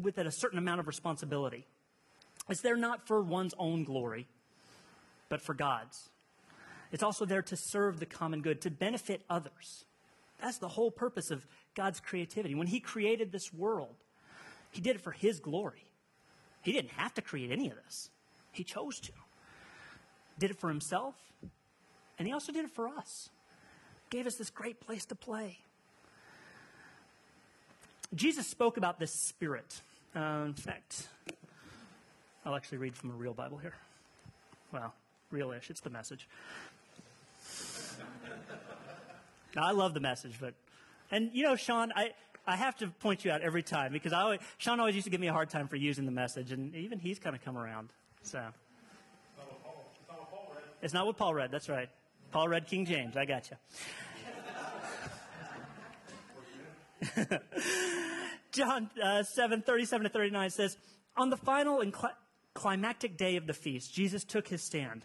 with 0.00 0.18
it 0.18 0.26
a 0.26 0.30
certain 0.30 0.58
amount 0.58 0.80
of 0.80 0.86
responsibility. 0.86 1.66
It's 2.48 2.60
there 2.60 2.76
not 2.76 3.06
for 3.06 3.22
one's 3.22 3.54
own 3.58 3.84
glory, 3.84 4.28
but 5.28 5.40
for 5.40 5.54
God's. 5.54 6.10
It's 6.90 7.02
also 7.02 7.24
there 7.24 7.42
to 7.42 7.56
serve 7.56 8.00
the 8.00 8.06
common 8.06 8.42
good, 8.42 8.60
to 8.62 8.70
benefit 8.70 9.22
others. 9.30 9.86
That's 10.40 10.58
the 10.58 10.68
whole 10.68 10.90
purpose 10.90 11.30
of 11.30 11.46
God's 11.74 12.00
creativity. 12.00 12.54
When 12.54 12.66
He 12.66 12.80
created 12.80 13.32
this 13.32 13.52
world, 13.52 13.94
He 14.70 14.80
did 14.80 14.96
it 14.96 15.00
for 15.00 15.12
His 15.12 15.40
glory. 15.40 15.86
He 16.60 16.72
didn't 16.72 16.90
have 16.90 17.14
to 17.14 17.22
create 17.22 17.50
any 17.50 17.70
of 17.70 17.76
this, 17.84 18.10
He 18.50 18.64
chose 18.64 19.00
to. 19.00 19.12
Did 20.38 20.50
it 20.50 20.58
for 20.58 20.68
Himself, 20.68 21.14
and 22.18 22.26
He 22.26 22.34
also 22.34 22.52
did 22.52 22.64
it 22.64 22.70
for 22.70 22.88
us. 22.88 23.30
Gave 24.12 24.26
us 24.26 24.34
this 24.34 24.50
great 24.50 24.78
place 24.78 25.06
to 25.06 25.14
play. 25.14 25.56
Jesus 28.14 28.46
spoke 28.46 28.76
about 28.76 28.98
this 28.98 29.10
spirit. 29.10 29.80
Uh, 30.14 30.44
in 30.44 30.52
fact, 30.52 31.08
I'll 32.44 32.54
actually 32.54 32.76
read 32.76 32.94
from 32.94 33.08
a 33.08 33.14
real 33.14 33.32
Bible 33.32 33.56
here. 33.56 33.72
Well, 34.70 34.92
real-ish. 35.30 35.70
It's 35.70 35.80
the 35.80 35.88
message. 35.88 36.28
now, 39.56 39.64
I 39.64 39.70
love 39.70 39.94
the 39.94 40.00
message, 40.00 40.34
but 40.38 40.52
and 41.10 41.30
you 41.32 41.44
know, 41.44 41.56
Sean, 41.56 41.90
I 41.96 42.10
I 42.46 42.56
have 42.56 42.76
to 42.80 42.88
point 42.88 43.24
you 43.24 43.30
out 43.30 43.40
every 43.40 43.62
time 43.62 43.94
because 43.94 44.12
I 44.12 44.20
always, 44.20 44.40
Sean 44.58 44.78
always 44.78 44.94
used 44.94 45.06
to 45.06 45.10
give 45.10 45.22
me 45.22 45.28
a 45.28 45.32
hard 45.32 45.48
time 45.48 45.68
for 45.68 45.76
using 45.76 46.04
the 46.04 46.12
message, 46.12 46.52
and 46.52 46.74
even 46.74 46.98
he's 46.98 47.18
kind 47.18 47.34
of 47.34 47.42
come 47.42 47.56
around. 47.56 47.88
So 48.24 48.42
it's 50.82 50.92
not 50.92 51.06
what 51.06 51.16
Paul 51.16 51.32
read. 51.32 51.50
That's 51.50 51.70
right. 51.70 51.88
Paul 52.32 52.48
read 52.48 52.66
King 52.66 52.86
James. 52.86 53.16
I 53.16 53.26
got 53.26 53.50
you. 53.50 53.56
John 58.52 58.90
uh, 59.02 59.22
7, 59.22 59.62
37 59.62 60.04
to 60.04 60.08
39 60.10 60.50
says, 60.50 60.76
On 61.16 61.30
the 61.30 61.36
final 61.36 61.80
and 61.80 61.94
cl- 61.94 62.16
climactic 62.54 63.16
day 63.16 63.36
of 63.36 63.46
the 63.46 63.52
feast, 63.52 63.92
Jesus 63.92 64.24
took 64.24 64.48
his 64.48 64.62
stand. 64.62 65.04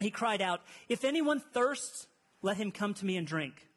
He 0.00 0.10
cried 0.10 0.42
out, 0.42 0.60
If 0.88 1.04
anyone 1.04 1.40
thirsts, 1.40 2.08
let 2.42 2.56
him 2.56 2.72
come 2.72 2.94
to 2.94 3.06
me 3.06 3.16
and 3.16 3.26
drink. 3.26 3.68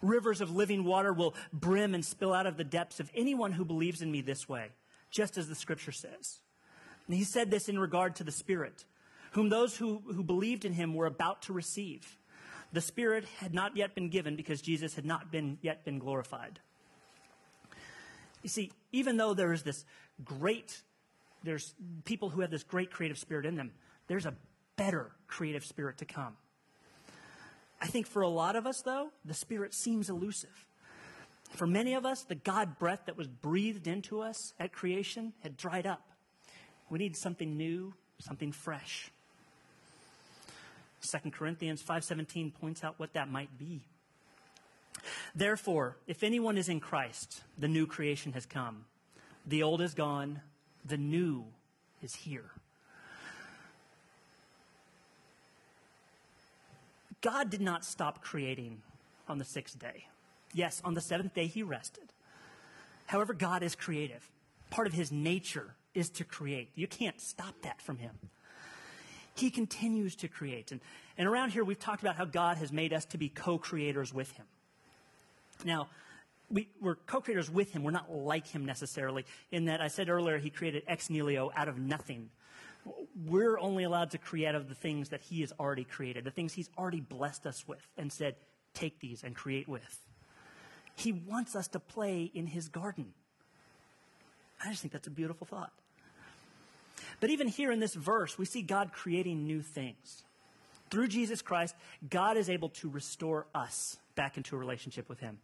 Rivers 0.00 0.40
of 0.40 0.54
living 0.54 0.84
water 0.84 1.12
will 1.12 1.34
brim 1.52 1.94
and 1.94 2.04
spill 2.04 2.32
out 2.32 2.46
of 2.46 2.56
the 2.56 2.64
depths 2.64 3.00
of 3.00 3.10
anyone 3.14 3.52
who 3.52 3.64
believes 3.64 4.02
in 4.02 4.12
me 4.12 4.20
this 4.20 4.48
way, 4.48 4.68
just 5.10 5.36
as 5.36 5.48
the 5.48 5.54
scripture 5.54 5.92
says. 5.92 6.40
And 7.06 7.16
he 7.16 7.24
said 7.24 7.50
this 7.50 7.68
in 7.68 7.78
regard 7.78 8.16
to 8.16 8.24
the 8.24 8.32
Spirit, 8.32 8.84
whom 9.34 9.48
those 9.48 9.76
who, 9.76 10.02
who 10.06 10.24
believed 10.24 10.64
in 10.64 10.72
him 10.72 10.94
were 10.94 11.06
about 11.06 11.42
to 11.42 11.52
receive. 11.52 12.18
The 12.72 12.80
Spirit 12.80 13.24
had 13.38 13.54
not 13.54 13.76
yet 13.76 13.94
been 13.94 14.08
given 14.08 14.34
because 14.34 14.60
Jesus 14.60 14.94
had 14.94 15.04
not 15.04 15.30
been, 15.30 15.58
yet 15.62 15.84
been 15.84 15.98
glorified. 16.00 16.58
You 18.42 18.48
see, 18.48 18.72
even 18.90 19.16
though 19.16 19.32
there 19.32 19.52
is 19.52 19.62
this 19.62 19.84
great 20.24 20.82
there's 21.44 21.74
people 22.04 22.30
who 22.30 22.40
have 22.40 22.50
this 22.50 22.64
great 22.64 22.90
creative 22.90 23.18
spirit 23.18 23.46
in 23.46 23.54
them. 23.54 23.70
There's 24.08 24.26
a 24.26 24.34
better 24.76 25.12
creative 25.28 25.64
spirit 25.64 25.98
to 25.98 26.04
come. 26.04 26.36
I 27.80 27.86
think 27.86 28.06
for 28.06 28.22
a 28.22 28.28
lot 28.28 28.56
of 28.56 28.66
us, 28.66 28.80
though, 28.80 29.10
the 29.24 29.34
spirit 29.34 29.74
seems 29.74 30.08
elusive. 30.08 30.66
For 31.50 31.66
many 31.66 31.94
of 31.94 32.06
us, 32.06 32.22
the 32.22 32.34
God 32.34 32.78
breath 32.78 33.02
that 33.06 33.16
was 33.16 33.28
breathed 33.28 33.86
into 33.86 34.20
us 34.20 34.54
at 34.58 34.72
creation 34.72 35.34
had 35.42 35.56
dried 35.56 35.86
up. 35.86 36.02
We 36.88 36.98
need 36.98 37.16
something 37.16 37.56
new, 37.56 37.94
something 38.18 38.50
fresh. 38.50 39.10
2 41.04 41.30
Corinthians 41.30 41.82
5:17 41.82 42.52
points 42.52 42.82
out 42.82 42.98
what 42.98 43.12
that 43.12 43.30
might 43.30 43.56
be. 43.58 43.82
Therefore, 45.34 45.96
if 46.06 46.22
anyone 46.22 46.56
is 46.56 46.68
in 46.68 46.80
Christ, 46.80 47.42
the 47.58 47.68
new 47.68 47.86
creation 47.86 48.32
has 48.32 48.46
come. 48.46 48.86
The 49.46 49.62
old 49.62 49.80
is 49.80 49.94
gone, 49.94 50.40
the 50.84 50.96
new 50.96 51.44
is 52.02 52.14
here. 52.14 52.50
God 57.20 57.50
did 57.50 57.60
not 57.60 57.84
stop 57.84 58.22
creating 58.22 58.82
on 59.28 59.38
the 59.38 59.44
sixth 59.44 59.78
day. 59.78 60.08
Yes, 60.52 60.80
on 60.84 60.94
the 60.94 61.00
seventh 61.00 61.34
day 61.34 61.46
he 61.46 61.62
rested. 61.62 62.12
However, 63.06 63.32
God 63.32 63.62
is 63.62 63.74
creative. 63.74 64.30
Part 64.70 64.86
of 64.86 64.92
his 64.92 65.10
nature 65.10 65.74
is 65.94 66.10
to 66.10 66.24
create. 66.24 66.70
You 66.74 66.86
can't 66.86 67.20
stop 67.20 67.54
that 67.62 67.80
from 67.80 67.98
him. 67.98 68.18
He 69.34 69.50
continues 69.50 70.16
to 70.16 70.28
create. 70.28 70.72
And, 70.72 70.80
and 71.18 71.28
around 71.28 71.50
here, 71.50 71.64
we've 71.64 71.78
talked 71.78 72.02
about 72.02 72.16
how 72.16 72.24
God 72.24 72.56
has 72.58 72.72
made 72.72 72.92
us 72.92 73.04
to 73.06 73.18
be 73.18 73.28
co 73.28 73.58
creators 73.58 74.14
with 74.14 74.30
him. 74.32 74.46
Now, 75.64 75.88
we, 76.50 76.68
are 76.84 76.96
co-creators 77.06 77.50
with 77.50 77.72
him. 77.72 77.82
We're 77.82 77.90
not 77.90 78.12
like 78.12 78.46
him 78.46 78.64
necessarily. 78.64 79.24
In 79.50 79.66
that 79.66 79.80
I 79.80 79.88
said 79.88 80.08
earlier, 80.08 80.38
he 80.38 80.50
created 80.50 80.82
ex 80.86 81.10
nihilo 81.10 81.50
out 81.54 81.68
of 81.68 81.78
nothing. 81.78 82.30
We're 83.26 83.58
only 83.58 83.84
allowed 83.84 84.10
to 84.10 84.18
create 84.18 84.48
out 84.48 84.54
of 84.54 84.68
the 84.68 84.74
things 84.74 85.08
that 85.08 85.22
he 85.22 85.40
has 85.40 85.52
already 85.58 85.84
created, 85.84 86.24
the 86.24 86.30
things 86.30 86.52
he's 86.52 86.68
already 86.76 87.00
blessed 87.00 87.46
us 87.46 87.66
with 87.66 87.86
and 87.96 88.12
said, 88.12 88.36
take 88.74 89.00
these 89.00 89.24
and 89.24 89.34
create 89.34 89.68
with. 89.68 89.98
He 90.94 91.12
wants 91.12 91.56
us 91.56 91.66
to 91.68 91.80
play 91.80 92.30
in 92.34 92.46
his 92.46 92.68
garden. 92.68 93.14
I 94.62 94.70
just 94.70 94.82
think 94.82 94.92
that's 94.92 95.06
a 95.06 95.10
beautiful 95.10 95.46
thought. 95.46 95.72
But 97.20 97.30
even 97.30 97.48
here 97.48 97.70
in 97.70 97.80
this 97.80 97.94
verse, 97.94 98.38
we 98.38 98.44
see 98.44 98.62
God 98.62 98.92
creating 98.92 99.46
new 99.46 99.62
things. 99.62 100.24
Through 100.90 101.08
Jesus 101.08 101.42
Christ, 101.42 101.74
God 102.08 102.36
is 102.36 102.50
able 102.50 102.68
to 102.70 102.88
restore 102.88 103.46
us 103.54 103.96
back 104.14 104.36
into 104.36 104.54
a 104.56 104.58
relationship 104.58 105.08
with 105.08 105.20
him. 105.20 105.38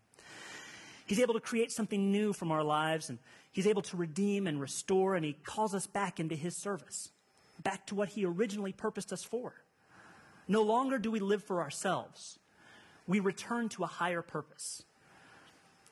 He's 1.11 1.19
able 1.19 1.35
to 1.35 1.41
create 1.41 1.73
something 1.73 2.13
new 2.13 2.33
from 2.33 2.53
our 2.53 2.63
lives, 2.63 3.11
and 3.11 3.19
He's 3.51 3.67
able 3.67 3.83
to 3.83 3.97
redeem 3.97 4.47
and 4.47 4.61
restore, 4.61 5.17
and 5.17 5.25
He 5.25 5.33
calls 5.33 5.75
us 5.75 5.89
back 5.89 6.21
into 6.21 6.37
His 6.37 6.57
service, 6.57 7.11
back 7.61 7.85
to 7.87 7.97
what 7.97 8.11
He 8.11 8.25
originally 8.25 8.73
purposed 8.73 9.13
us 9.13 9.25
for. 9.25 9.55
No 10.47 10.63
longer 10.63 10.99
do 10.99 11.11
we 11.11 11.19
live 11.19 11.43
for 11.43 11.61
ourselves, 11.61 12.39
we 13.09 13.19
return 13.19 13.69
to 13.71 13.83
a 13.83 13.89
higher 13.89 14.23
purpose. 14.23 14.85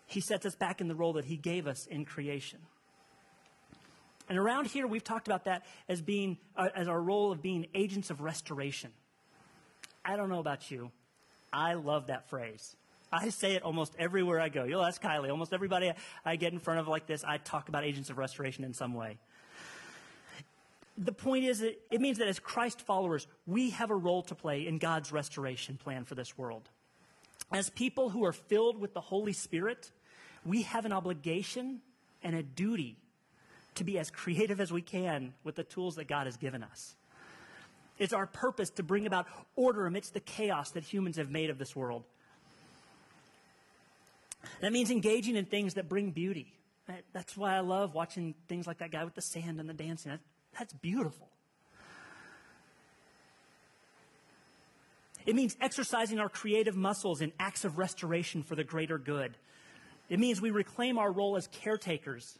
He 0.06 0.20
sets 0.20 0.46
us 0.46 0.54
back 0.54 0.80
in 0.80 0.86
the 0.86 0.94
role 0.94 1.14
that 1.14 1.24
He 1.24 1.36
gave 1.36 1.66
us 1.66 1.86
in 1.86 2.04
creation. 2.04 2.60
And 4.28 4.38
around 4.38 4.66
here, 4.66 4.86
we've 4.86 5.04
talked 5.04 5.26
about 5.26 5.44
that 5.44 5.64
as 5.88 6.02
being, 6.02 6.38
uh, 6.56 6.68
as 6.74 6.86
our 6.88 7.00
role 7.00 7.32
of 7.32 7.40
being 7.40 7.66
agents 7.74 8.10
of 8.10 8.20
restoration. 8.20 8.90
I 10.04 10.16
don't 10.16 10.28
know 10.28 10.40
about 10.40 10.70
you. 10.70 10.90
I 11.52 11.74
love 11.74 12.08
that 12.08 12.28
phrase. 12.28 12.76
I 13.10 13.30
say 13.30 13.54
it 13.54 13.62
almost 13.62 13.94
everywhere 13.98 14.38
I 14.38 14.50
go. 14.50 14.64
You'll 14.64 14.84
ask 14.84 15.02
Kylie. 15.02 15.30
Almost 15.30 15.54
everybody 15.54 15.92
I 16.24 16.36
get 16.36 16.52
in 16.52 16.58
front 16.58 16.80
of 16.80 16.88
like 16.88 17.06
this, 17.06 17.24
I 17.24 17.38
talk 17.38 17.70
about 17.70 17.84
agents 17.84 18.10
of 18.10 18.18
restoration 18.18 18.64
in 18.64 18.74
some 18.74 18.92
way. 18.92 19.16
The 20.98 21.12
point 21.12 21.44
is, 21.44 21.60
that 21.60 21.80
it 21.90 22.00
means 22.00 22.18
that 22.18 22.28
as 22.28 22.38
Christ 22.38 22.82
followers, 22.82 23.26
we 23.46 23.70
have 23.70 23.90
a 23.90 23.94
role 23.94 24.22
to 24.24 24.34
play 24.34 24.66
in 24.66 24.78
God's 24.78 25.12
restoration 25.12 25.78
plan 25.78 26.04
for 26.04 26.16
this 26.16 26.36
world. 26.36 26.68
As 27.52 27.70
people 27.70 28.10
who 28.10 28.24
are 28.24 28.32
filled 28.32 28.78
with 28.78 28.92
the 28.92 29.00
Holy 29.00 29.32
Spirit, 29.32 29.90
we 30.44 30.62
have 30.62 30.84
an 30.84 30.92
obligation 30.92 31.80
and 32.22 32.34
a 32.34 32.42
duty 32.42 32.96
to 33.78 33.84
be 33.84 33.98
as 33.98 34.10
creative 34.10 34.60
as 34.60 34.72
we 34.72 34.82
can 34.82 35.34
with 35.42 35.56
the 35.56 35.64
tools 35.64 35.96
that 35.96 36.06
God 36.06 36.26
has 36.26 36.36
given 36.36 36.62
us. 36.62 36.94
It's 37.98 38.12
our 38.12 38.26
purpose 38.26 38.70
to 38.70 38.82
bring 38.82 39.06
about 39.06 39.26
order 39.56 39.86
amidst 39.86 40.14
the 40.14 40.20
chaos 40.20 40.70
that 40.70 40.84
humans 40.84 41.16
have 41.16 41.30
made 41.30 41.50
of 41.50 41.58
this 41.58 41.74
world. 41.74 42.04
That 44.60 44.72
means 44.72 44.90
engaging 44.90 45.36
in 45.36 45.46
things 45.46 45.74
that 45.74 45.88
bring 45.88 46.10
beauty. 46.10 46.52
That's 47.12 47.36
why 47.36 47.56
I 47.56 47.60
love 47.60 47.94
watching 47.94 48.34
things 48.48 48.66
like 48.66 48.78
that 48.78 48.90
guy 48.90 49.04
with 49.04 49.14
the 49.14 49.22
sand 49.22 49.60
and 49.60 49.68
the 49.68 49.74
dancing. 49.74 50.18
That's 50.58 50.72
beautiful. 50.72 51.28
It 55.26 55.34
means 55.34 55.56
exercising 55.60 56.18
our 56.18 56.28
creative 56.28 56.76
muscles 56.76 57.20
in 57.20 57.32
acts 57.38 57.64
of 57.64 57.76
restoration 57.76 58.42
for 58.42 58.54
the 58.54 58.64
greater 58.64 58.96
good. 58.96 59.36
It 60.08 60.18
means 60.18 60.40
we 60.40 60.50
reclaim 60.50 60.96
our 60.96 61.12
role 61.12 61.36
as 61.36 61.48
caretakers 61.48 62.38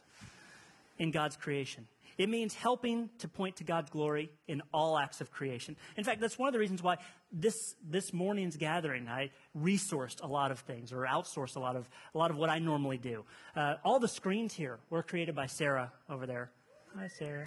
in 0.99 1.11
God's 1.11 1.35
creation. 1.35 1.87
It 2.17 2.27
means 2.27 2.53
helping 2.53 3.09
to 3.19 3.29
point 3.29 3.55
to 3.57 3.63
God's 3.63 3.89
glory 3.89 4.29
in 4.45 4.61
all 4.73 4.97
acts 4.97 5.21
of 5.21 5.31
creation. 5.31 5.77
In 5.95 6.03
fact, 6.03 6.19
that's 6.19 6.37
one 6.37 6.49
of 6.49 6.53
the 6.53 6.59
reasons 6.59 6.83
why 6.83 6.97
this, 7.31 7.75
this 7.81 8.11
morning's 8.11 8.57
gathering, 8.57 9.07
I 9.07 9.31
resourced 9.57 10.21
a 10.21 10.27
lot 10.27 10.51
of 10.51 10.59
things 10.59 10.91
or 10.91 11.07
outsourced 11.09 11.55
a 11.55 11.61
lot 11.61 11.77
of, 11.77 11.89
a 12.13 12.17
lot 12.17 12.29
of 12.29 12.35
what 12.35 12.49
I 12.49 12.59
normally 12.59 12.97
do. 12.97 13.23
Uh, 13.55 13.75
all 13.85 13.99
the 13.99 14.09
screens 14.09 14.53
here 14.53 14.79
were 14.89 15.01
created 15.01 15.33
by 15.33 15.45
Sarah 15.45 15.93
over 16.09 16.25
there. 16.25 16.51
Hi, 16.97 17.07
Sarah. 17.07 17.45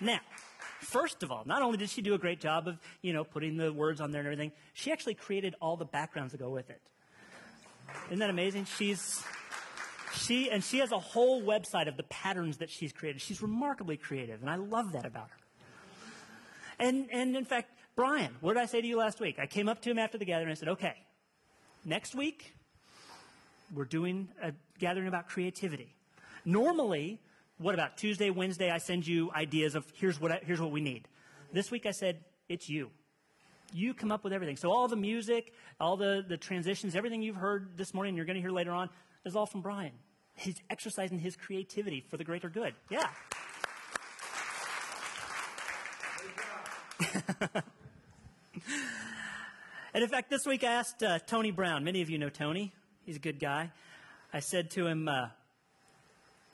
now, 0.00 0.20
first 0.80 1.22
of 1.22 1.30
all, 1.30 1.42
not 1.44 1.60
only 1.60 1.76
did 1.76 1.90
she 1.90 2.00
do 2.00 2.14
a 2.14 2.18
great 2.18 2.40
job 2.40 2.68
of, 2.68 2.78
you 3.02 3.12
know, 3.12 3.22
putting 3.22 3.58
the 3.58 3.70
words 3.70 4.00
on 4.00 4.12
there 4.12 4.20
and 4.20 4.28
everything, 4.28 4.52
she 4.72 4.92
actually 4.92 5.14
created 5.14 5.54
all 5.60 5.76
the 5.76 5.84
backgrounds 5.84 6.32
that 6.32 6.38
go 6.38 6.48
with 6.48 6.70
it. 6.70 6.80
Isn't 8.06 8.20
that 8.20 8.30
amazing? 8.30 8.64
She's 8.64 9.22
she 10.12 10.50
and 10.50 10.62
she 10.62 10.78
has 10.78 10.92
a 10.92 10.98
whole 10.98 11.42
website 11.42 11.88
of 11.88 11.96
the 11.96 12.02
patterns 12.04 12.58
that 12.58 12.70
she's 12.70 12.92
created. 12.92 13.20
She's 13.20 13.42
remarkably 13.42 13.96
creative, 13.96 14.40
and 14.40 14.50
I 14.50 14.56
love 14.56 14.92
that 14.92 15.06
about 15.06 15.28
her. 15.30 15.36
And 16.78 17.08
and 17.12 17.36
in 17.36 17.44
fact, 17.44 17.70
Brian, 17.96 18.34
what 18.40 18.54
did 18.54 18.62
I 18.62 18.66
say 18.66 18.80
to 18.80 18.86
you 18.86 18.96
last 18.96 19.20
week? 19.20 19.38
I 19.38 19.46
came 19.46 19.68
up 19.68 19.82
to 19.82 19.90
him 19.90 19.98
after 19.98 20.18
the 20.18 20.24
gathering 20.24 20.48
and 20.48 20.56
I 20.56 20.58
said, 20.58 20.68
"Okay, 20.68 20.94
next 21.84 22.14
week 22.14 22.54
we're 23.74 23.84
doing 23.84 24.28
a 24.42 24.52
gathering 24.78 25.06
about 25.06 25.28
creativity. 25.28 25.94
Normally, 26.44 27.20
what 27.58 27.74
about 27.74 27.96
Tuesday, 27.96 28.30
Wednesday? 28.30 28.70
I 28.70 28.78
send 28.78 29.06
you 29.06 29.30
ideas 29.34 29.74
of 29.74 29.84
here's 29.94 30.20
what 30.20 30.32
I, 30.32 30.40
here's 30.44 30.60
what 30.60 30.70
we 30.70 30.80
need. 30.80 31.06
This 31.52 31.70
week 31.70 31.86
I 31.86 31.90
said 31.90 32.24
it's 32.48 32.68
you. 32.68 32.90
You 33.72 33.94
come 33.94 34.10
up 34.10 34.24
with 34.24 34.32
everything. 34.32 34.56
So 34.56 34.72
all 34.72 34.88
the 34.88 34.96
music, 34.96 35.52
all 35.78 35.96
the, 35.96 36.24
the 36.26 36.36
transitions, 36.36 36.96
everything 36.96 37.22
you've 37.22 37.36
heard 37.36 37.76
this 37.76 37.94
morning, 37.94 38.16
you're 38.16 38.24
going 38.24 38.34
to 38.34 38.40
hear 38.40 38.50
later 38.50 38.72
on, 38.72 38.90
is 39.24 39.36
all 39.36 39.46
from 39.46 39.60
Brian. 39.60 39.92
He's 40.34 40.56
exercising 40.70 41.18
his 41.18 41.36
creativity 41.36 42.04
for 42.08 42.16
the 42.16 42.24
greater 42.24 42.48
good. 42.48 42.74
Yeah. 42.88 43.08
and 49.94 50.02
in 50.02 50.08
fact, 50.08 50.30
this 50.30 50.46
week 50.46 50.64
I 50.64 50.72
asked 50.72 51.02
uh, 51.02 51.18
Tony 51.18 51.50
Brown. 51.50 51.84
Many 51.84 52.00
of 52.02 52.08
you 52.10 52.18
know 52.18 52.30
Tony. 52.30 52.72
He's 53.04 53.16
a 53.16 53.20
good 53.20 53.40
guy. 53.40 53.70
I 54.32 54.40
said 54.40 54.70
to 54.72 54.86
him, 54.86 55.08
uh, 55.08 55.28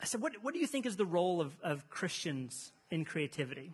I 0.00 0.04
said, 0.04 0.20
what, 0.20 0.32
what 0.42 0.54
do 0.54 0.60
you 0.60 0.66
think 0.66 0.86
is 0.86 0.96
the 0.96 1.06
role 1.06 1.40
of, 1.40 1.54
of 1.62 1.88
Christians 1.88 2.72
in 2.90 3.04
creativity? 3.04 3.72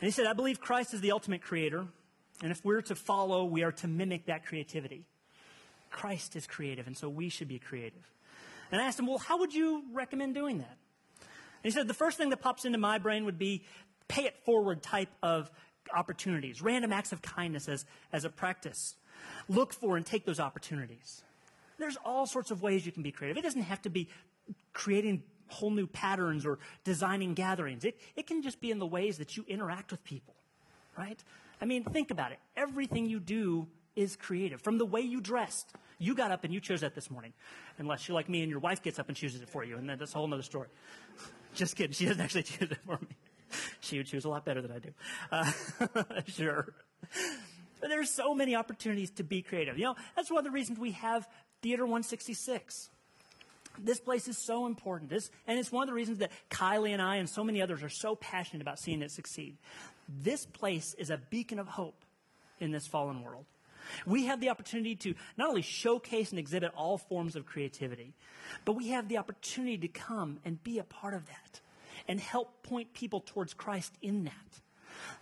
And 0.00 0.06
he 0.06 0.10
said, 0.10 0.26
I 0.26 0.32
believe 0.32 0.60
Christ 0.60 0.94
is 0.94 1.00
the 1.00 1.12
ultimate 1.12 1.42
creator. 1.42 1.86
And 2.42 2.52
if 2.52 2.64
we're 2.64 2.82
to 2.82 2.94
follow, 2.94 3.44
we 3.44 3.62
are 3.62 3.72
to 3.72 3.88
mimic 3.88 4.26
that 4.26 4.44
creativity. 4.44 5.04
Christ 5.90 6.36
is 6.36 6.46
creative, 6.46 6.86
and 6.86 6.96
so 6.96 7.08
we 7.08 7.28
should 7.28 7.48
be 7.48 7.58
creative. 7.58 8.10
And 8.70 8.80
I 8.80 8.86
asked 8.86 8.98
him, 8.98 9.06
Well, 9.06 9.18
how 9.18 9.38
would 9.38 9.54
you 9.54 9.84
recommend 9.92 10.34
doing 10.34 10.58
that? 10.58 10.76
And 11.20 11.64
he 11.64 11.70
said, 11.70 11.88
The 11.88 11.94
first 11.94 12.18
thing 12.18 12.30
that 12.30 12.38
pops 12.38 12.64
into 12.64 12.78
my 12.78 12.98
brain 12.98 13.24
would 13.24 13.38
be 13.38 13.64
pay 14.08 14.24
it 14.24 14.36
forward 14.44 14.82
type 14.82 15.08
of 15.22 15.50
opportunities, 15.94 16.62
random 16.62 16.92
acts 16.92 17.12
of 17.12 17.22
kindness 17.22 17.68
as, 17.68 17.84
as 18.12 18.24
a 18.24 18.30
practice. 18.30 18.96
Look 19.48 19.72
for 19.72 19.96
and 19.96 20.04
take 20.04 20.24
those 20.24 20.40
opportunities. 20.40 21.22
There's 21.78 21.96
all 22.04 22.26
sorts 22.26 22.50
of 22.50 22.62
ways 22.62 22.86
you 22.86 22.92
can 22.92 23.02
be 23.02 23.12
creative. 23.12 23.36
It 23.36 23.42
doesn't 23.42 23.62
have 23.62 23.82
to 23.82 23.90
be 23.90 24.08
creating 24.72 25.22
whole 25.48 25.70
new 25.70 25.86
patterns 25.86 26.44
or 26.44 26.58
designing 26.84 27.34
gatherings. 27.34 27.84
It, 27.84 27.98
it 28.16 28.26
can 28.26 28.42
just 28.42 28.60
be 28.60 28.70
in 28.70 28.78
the 28.78 28.86
ways 28.86 29.18
that 29.18 29.36
you 29.36 29.44
interact 29.46 29.90
with 29.90 30.02
people, 30.04 30.34
right? 30.98 31.22
I 31.60 31.64
mean, 31.64 31.84
think 31.84 32.10
about 32.10 32.32
it. 32.32 32.38
Everything 32.56 33.06
you 33.06 33.20
do 33.20 33.68
is 33.96 34.14
creative. 34.16 34.60
From 34.60 34.78
the 34.78 34.86
way 34.86 35.00
you 35.00 35.20
dressed, 35.20 35.72
you 35.98 36.14
got 36.14 36.30
up 36.30 36.44
and 36.44 36.52
you 36.52 36.60
chose 36.60 36.82
that 36.82 36.94
this 36.94 37.10
morning. 37.10 37.32
Unless 37.78 38.06
you're 38.06 38.14
like 38.14 38.28
me 38.28 38.42
and 38.42 38.50
your 38.50 38.60
wife 38.60 38.82
gets 38.82 38.98
up 38.98 39.08
and 39.08 39.16
chooses 39.16 39.40
it 39.40 39.48
for 39.48 39.64
you, 39.64 39.76
and 39.76 39.88
then 39.88 39.98
that's 39.98 40.14
a 40.14 40.18
whole 40.18 40.32
other 40.32 40.42
story. 40.42 40.68
Just 41.54 41.76
kidding. 41.76 41.92
She 41.92 42.04
doesn't 42.06 42.20
actually 42.20 42.42
choose 42.44 42.70
it 42.70 42.78
for 42.86 42.98
me. 43.00 43.16
She 43.80 43.98
would 43.98 44.06
choose 44.06 44.24
a 44.24 44.28
lot 44.28 44.44
better 44.44 44.60
than 44.60 44.72
I 44.72 44.78
do. 44.78 44.90
Uh, 45.32 46.12
sure. 46.26 46.74
But 47.80 47.88
there's 47.88 48.10
so 48.10 48.34
many 48.34 48.54
opportunities 48.54 49.10
to 49.12 49.24
be 49.24 49.42
creative. 49.42 49.78
You 49.78 49.84
know, 49.84 49.96
that's 50.14 50.30
one 50.30 50.38
of 50.38 50.44
the 50.44 50.50
reasons 50.50 50.78
we 50.78 50.92
have 50.92 51.26
Theater 51.62 51.84
166. 51.84 52.90
This 53.78 54.00
place 54.00 54.28
is 54.28 54.38
so 54.38 54.66
important. 54.66 55.10
This, 55.10 55.30
and 55.46 55.58
it's 55.58 55.70
one 55.70 55.82
of 55.82 55.88
the 55.88 55.94
reasons 55.94 56.18
that 56.18 56.32
Kylie 56.50 56.90
and 56.90 57.02
I 57.02 57.16
and 57.16 57.28
so 57.28 57.44
many 57.44 57.62
others 57.62 57.82
are 57.82 57.88
so 57.88 58.16
passionate 58.16 58.62
about 58.62 58.78
seeing 58.78 59.02
it 59.02 59.10
succeed. 59.10 59.56
This 60.08 60.46
place 60.46 60.94
is 60.98 61.10
a 61.10 61.18
beacon 61.30 61.58
of 61.58 61.68
hope 61.68 62.04
in 62.58 62.70
this 62.70 62.86
fallen 62.86 63.22
world. 63.22 63.44
We 64.06 64.26
have 64.26 64.40
the 64.40 64.48
opportunity 64.48 64.94
to 64.96 65.14
not 65.36 65.48
only 65.48 65.62
showcase 65.62 66.30
and 66.30 66.38
exhibit 66.38 66.72
all 66.76 66.98
forms 66.98 67.36
of 67.36 67.46
creativity, 67.46 68.14
but 68.64 68.72
we 68.72 68.88
have 68.88 69.08
the 69.08 69.18
opportunity 69.18 69.78
to 69.78 69.88
come 69.88 70.38
and 70.44 70.62
be 70.62 70.78
a 70.78 70.84
part 70.84 71.14
of 71.14 71.26
that 71.26 71.60
and 72.08 72.20
help 72.20 72.62
point 72.62 72.92
people 72.92 73.20
towards 73.20 73.54
Christ 73.54 73.92
in 74.02 74.24
that. 74.24 74.32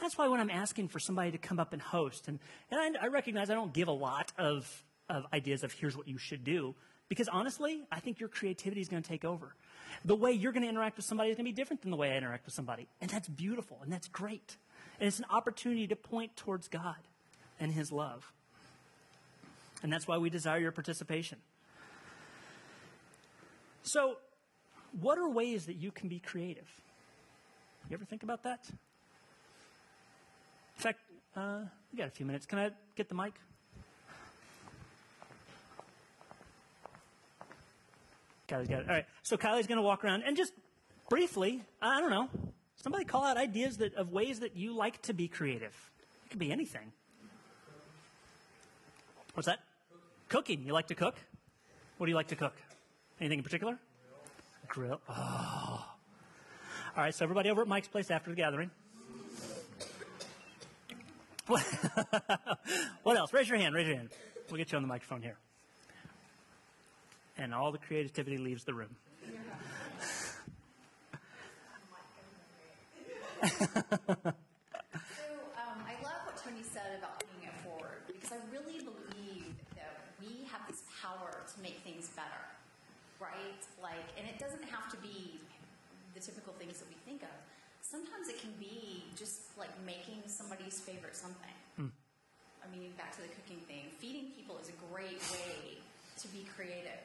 That's 0.00 0.16
why 0.16 0.28
when 0.28 0.40
I'm 0.40 0.50
asking 0.50 0.88
for 0.88 0.98
somebody 0.98 1.32
to 1.32 1.38
come 1.38 1.58
up 1.58 1.72
and 1.72 1.82
host, 1.82 2.28
and, 2.28 2.38
and 2.70 2.98
I, 2.98 3.04
I 3.04 3.08
recognize 3.08 3.50
I 3.50 3.54
don't 3.54 3.72
give 3.72 3.88
a 3.88 3.92
lot 3.92 4.32
of, 4.38 4.84
of 5.08 5.26
ideas 5.32 5.64
of 5.64 5.72
here's 5.72 5.96
what 5.96 6.08
you 6.08 6.18
should 6.18 6.44
do, 6.44 6.74
because 7.08 7.28
honestly, 7.28 7.82
I 7.90 8.00
think 8.00 8.20
your 8.20 8.28
creativity 8.28 8.80
is 8.80 8.88
going 8.88 9.02
to 9.02 9.08
take 9.08 9.24
over. 9.24 9.54
The 10.04 10.16
way 10.16 10.32
you're 10.32 10.52
going 10.52 10.62
to 10.62 10.68
interact 10.68 10.96
with 10.96 11.04
somebody 11.04 11.30
is 11.30 11.36
going 11.36 11.46
to 11.46 11.50
be 11.50 11.54
different 11.54 11.82
than 11.82 11.90
the 11.90 11.96
way 11.96 12.12
I 12.12 12.16
interact 12.16 12.46
with 12.46 12.54
somebody. 12.54 12.88
And 13.00 13.10
that's 13.10 13.28
beautiful 13.28 13.78
and 13.82 13.92
that's 13.92 14.08
great. 14.08 14.56
And 14.98 15.06
it's 15.06 15.18
an 15.18 15.26
opportunity 15.30 15.86
to 15.88 15.96
point 15.96 16.36
towards 16.36 16.68
God 16.68 16.96
and 17.60 17.72
His 17.72 17.92
love. 17.92 18.32
And 19.84 19.92
that's 19.92 20.08
why 20.08 20.16
we 20.16 20.30
desire 20.30 20.58
your 20.58 20.72
participation. 20.72 21.36
So, 23.82 24.16
what 24.98 25.18
are 25.18 25.28
ways 25.28 25.66
that 25.66 25.74
you 25.74 25.90
can 25.90 26.08
be 26.08 26.20
creative? 26.20 26.66
You 27.90 27.94
ever 27.94 28.06
think 28.06 28.22
about 28.22 28.44
that? 28.44 28.64
In 28.70 28.76
fact, 30.82 31.00
uh, 31.36 31.60
we 31.92 31.98
got 31.98 32.08
a 32.08 32.10
few 32.10 32.24
minutes. 32.24 32.46
Can 32.46 32.58
I 32.58 32.70
get 32.96 33.10
the 33.10 33.14
mic? 33.14 33.34
Kylie's 38.48 38.68
got 38.68 38.80
it. 38.80 38.88
All 38.88 38.94
right. 38.94 39.06
So 39.22 39.36
Kylie's 39.36 39.66
going 39.66 39.76
to 39.76 39.82
walk 39.82 40.02
around 40.02 40.22
and 40.22 40.34
just 40.34 40.54
briefly, 41.10 41.62
I 41.82 42.00
don't 42.00 42.10
know, 42.10 42.30
somebody 42.76 43.04
call 43.04 43.24
out 43.24 43.36
ideas 43.36 43.76
that, 43.76 43.94
of 43.96 44.12
ways 44.12 44.40
that 44.40 44.56
you 44.56 44.74
like 44.74 45.02
to 45.02 45.12
be 45.12 45.28
creative. 45.28 45.74
It 46.24 46.30
could 46.30 46.38
be 46.38 46.50
anything. 46.50 46.90
What's 49.34 49.46
that? 49.46 49.60
Cooking. 50.34 50.64
You 50.66 50.72
like 50.72 50.88
to 50.88 50.94
cook? 50.94 51.14
What 51.98 52.06
do 52.06 52.10
you 52.10 52.16
like 52.16 52.28
to 52.28 52.36
cook? 52.36 52.54
Anything 53.20 53.38
in 53.38 53.44
particular? 53.44 53.78
Grill. 54.66 55.00
Oh. 55.08 55.86
All 56.96 57.04
right. 57.04 57.14
So 57.14 57.24
everybody 57.24 57.50
over 57.50 57.62
at 57.62 57.68
Mike's 57.68 57.88
place 57.88 58.10
after 58.10 58.30
the 58.30 58.36
gathering. 58.36 58.70
what 61.46 63.16
else? 63.16 63.32
Raise 63.32 63.48
your 63.48 63.58
hand. 63.58 63.74
Raise 63.74 63.86
your 63.86 63.96
hand. 63.96 64.10
We'll 64.50 64.58
get 64.58 64.72
you 64.72 64.76
on 64.76 64.82
the 64.82 64.88
microphone 64.88 65.22
here 65.22 65.36
and 67.38 67.54
all 67.54 67.72
the 67.72 67.78
creativity 67.78 68.38
leaves 68.38 68.64
the 68.64 68.74
room. 68.74 68.96
so 73.44 73.50
um, 73.52 74.34
I 75.84 75.94
love 76.02 76.24
what 76.24 76.36
Tony 76.36 76.62
said 76.62 76.98
about 76.98 77.22
paying 77.22 77.52
it 77.52 77.60
forward 77.62 78.02
because 78.06 78.32
I 78.32 78.36
really 78.52 78.78
believe 78.78 79.54
that 79.74 80.14
we 80.20 80.46
have 80.50 80.66
this 80.68 80.82
power 81.04 81.44
to 81.44 81.56
make 81.60 81.84
things 81.84 82.08
better, 82.16 82.44
right? 83.20 83.60
Like, 83.84 84.08
and 84.16 84.24
it 84.24 84.40
doesn't 84.40 84.64
have 84.72 84.88
to 84.88 84.98
be 85.04 85.36
the 86.16 86.20
typical 86.20 86.56
things 86.56 86.80
that 86.80 86.88
we 86.88 86.96
think 87.04 87.20
of. 87.22 87.36
Sometimes 87.84 88.32
it 88.32 88.40
can 88.40 88.56
be 88.56 89.04
just 89.12 89.52
like 89.60 89.70
making 89.84 90.24
somebody's 90.24 90.80
favorite 90.80 91.14
something. 91.14 91.52
Hmm. 91.76 91.92
I 92.64 92.66
mean, 92.72 92.96
back 92.96 93.12
to 93.20 93.22
the 93.22 93.28
cooking 93.28 93.60
thing. 93.68 93.92
Feeding 94.00 94.32
people 94.32 94.56
is 94.56 94.72
a 94.72 94.78
great 94.88 95.20
way 95.36 95.76
to 96.16 96.26
be 96.32 96.48
creative 96.56 97.04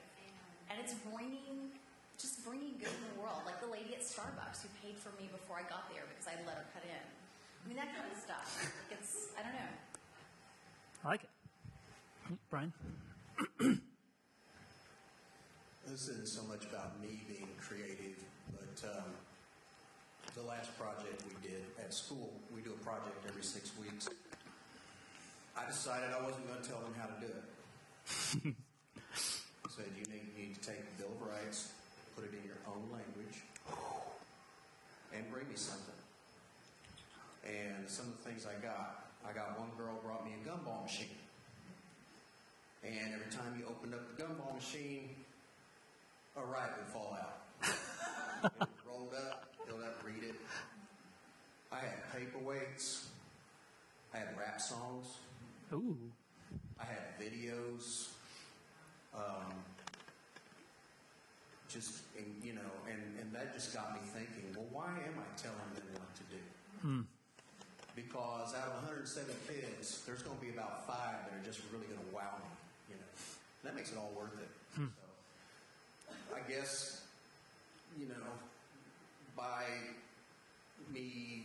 and 0.69 0.79
it's 0.79 0.93
bringing 1.11 1.73
just 2.17 2.43
bringing 2.43 2.75
good 2.79 2.91
in 2.91 3.03
the 3.15 3.19
world. 3.21 3.43
Like 3.45 3.59
the 3.59 3.71
lady 3.71 3.95
at 3.95 4.01
Starbucks 4.01 4.63
who 4.63 4.69
paid 4.83 4.97
for 4.97 5.09
me 5.19 5.29
before 5.31 5.57
I 5.57 5.65
got 5.67 5.89
there 5.91 6.03
because 6.07 6.27
I 6.27 6.35
let 6.45 6.55
her 6.55 6.67
cut 6.73 6.83
in. 6.83 7.03
I 7.03 7.63
mean 7.67 7.77
that 7.77 7.91
kind 7.91 8.07
of 8.07 8.17
stuff. 8.19 8.47
It's 8.91 9.31
I 9.37 9.43
don't 9.43 9.53
know. 9.53 9.71
I 11.03 11.07
like 11.07 11.23
it, 11.23 11.29
Brian. 12.49 12.73
this 15.89 16.07
isn't 16.07 16.27
so 16.27 16.43
much 16.43 16.69
about 16.69 17.01
me 17.01 17.17
being 17.25 17.49
creative, 17.57 18.13
but 18.53 18.77
um, 18.93 19.09
the 20.37 20.45
last 20.45 20.69
project 20.77 21.17
we 21.25 21.33
did 21.41 21.65
at 21.81 21.91
school, 21.91 22.29
we 22.53 22.61
do 22.61 22.69
a 22.69 22.81
project 22.85 23.17
every 23.27 23.41
six 23.41 23.71
weeks. 23.81 24.07
I 25.57 25.65
decided 25.65 26.13
I 26.13 26.21
wasn't 26.21 26.45
going 26.45 26.61
to 26.61 26.69
tell 26.69 26.77
them 26.85 26.93
how 26.93 27.09
to 27.09 27.17
do 27.17 27.25
it. 27.25 28.53
I 29.65 29.67
said 29.73 29.89
you 29.97 30.05
need, 30.13 30.29
need 30.37 30.61
to 30.61 30.61
take 30.61 30.77
the 30.77 31.01
Bill 31.01 31.09
of 31.09 31.25
Rights, 31.25 31.73
put 32.15 32.23
it 32.23 32.37
in 32.37 32.45
your 32.45 32.61
own 32.69 32.85
language, 32.93 33.41
and 35.09 35.25
bring 35.33 35.49
me 35.49 35.57
something. 35.57 35.97
And 37.41 37.89
some 37.89 38.13
of 38.13 38.21
the 38.21 38.29
things 38.29 38.45
I 38.45 38.61
got, 38.61 39.09
I 39.25 39.33
got 39.33 39.57
one 39.57 39.73
girl 39.75 39.97
brought 40.05 40.23
me 40.23 40.37
a 40.37 40.41
gumball 40.45 40.85
machine. 40.85 41.17
And 42.85 43.09
every 43.09 43.33
time 43.33 43.57
you 43.57 43.65
opened 43.65 43.95
up 43.95 44.05
the 44.05 44.21
gumball 44.21 44.53
machine, 44.53 45.09
a 46.39 46.45
riot 46.45 46.71
would 46.77 46.87
fall 46.87 47.17
out. 47.19 47.39
It 48.61 48.67
rolled 48.87 49.13
up, 49.13 49.53
filled 49.67 49.81
up, 49.81 50.01
read 50.05 50.23
it. 50.23 50.35
I 51.71 51.79
had 51.79 51.99
paperweights. 52.15 53.05
I 54.13 54.17
had 54.17 54.37
rap 54.37 54.59
songs. 54.59 55.05
Ooh. 55.73 55.97
I 56.79 56.85
had 56.85 57.19
videos. 57.19 58.09
Um, 59.13 59.53
just, 61.67 62.01
and, 62.17 62.25
you 62.43 62.53
know, 62.53 62.71
and, 62.89 63.01
and 63.19 63.33
that 63.33 63.53
just 63.53 63.73
got 63.73 63.93
me 63.93 63.99
thinking, 64.13 64.55
well, 64.55 64.65
why 64.71 64.89
am 65.05 65.19
I 65.19 65.27
telling 65.37 65.57
them 65.75 65.85
what 65.93 66.15
to 66.15 66.23
do? 66.31 66.41
Because 67.95 68.55
out 68.55 68.79
of 68.79 68.87
107 68.87 69.27
kids, 69.45 70.01
there's 70.07 70.23
going 70.23 70.37
to 70.37 70.41
be 70.43 70.51
about 70.51 70.87
five 70.87 71.27
that 71.27 71.35
are 71.35 71.45
just 71.45 71.59
really 71.73 71.85
going 71.85 71.99
to 71.99 72.15
wow 72.15 72.39
me, 72.39 72.95
you 72.95 72.95
know. 72.95 73.11
That 73.63 73.75
makes 73.75 73.91
it 73.91 73.97
all 73.97 74.13
worth 74.15 74.39
it. 74.39 74.49
So, 74.87 75.08
I 76.39 76.51
guess, 76.51 77.01
you 77.99 78.07
know, 78.07 78.15
by 79.35 79.63
me 80.93 81.43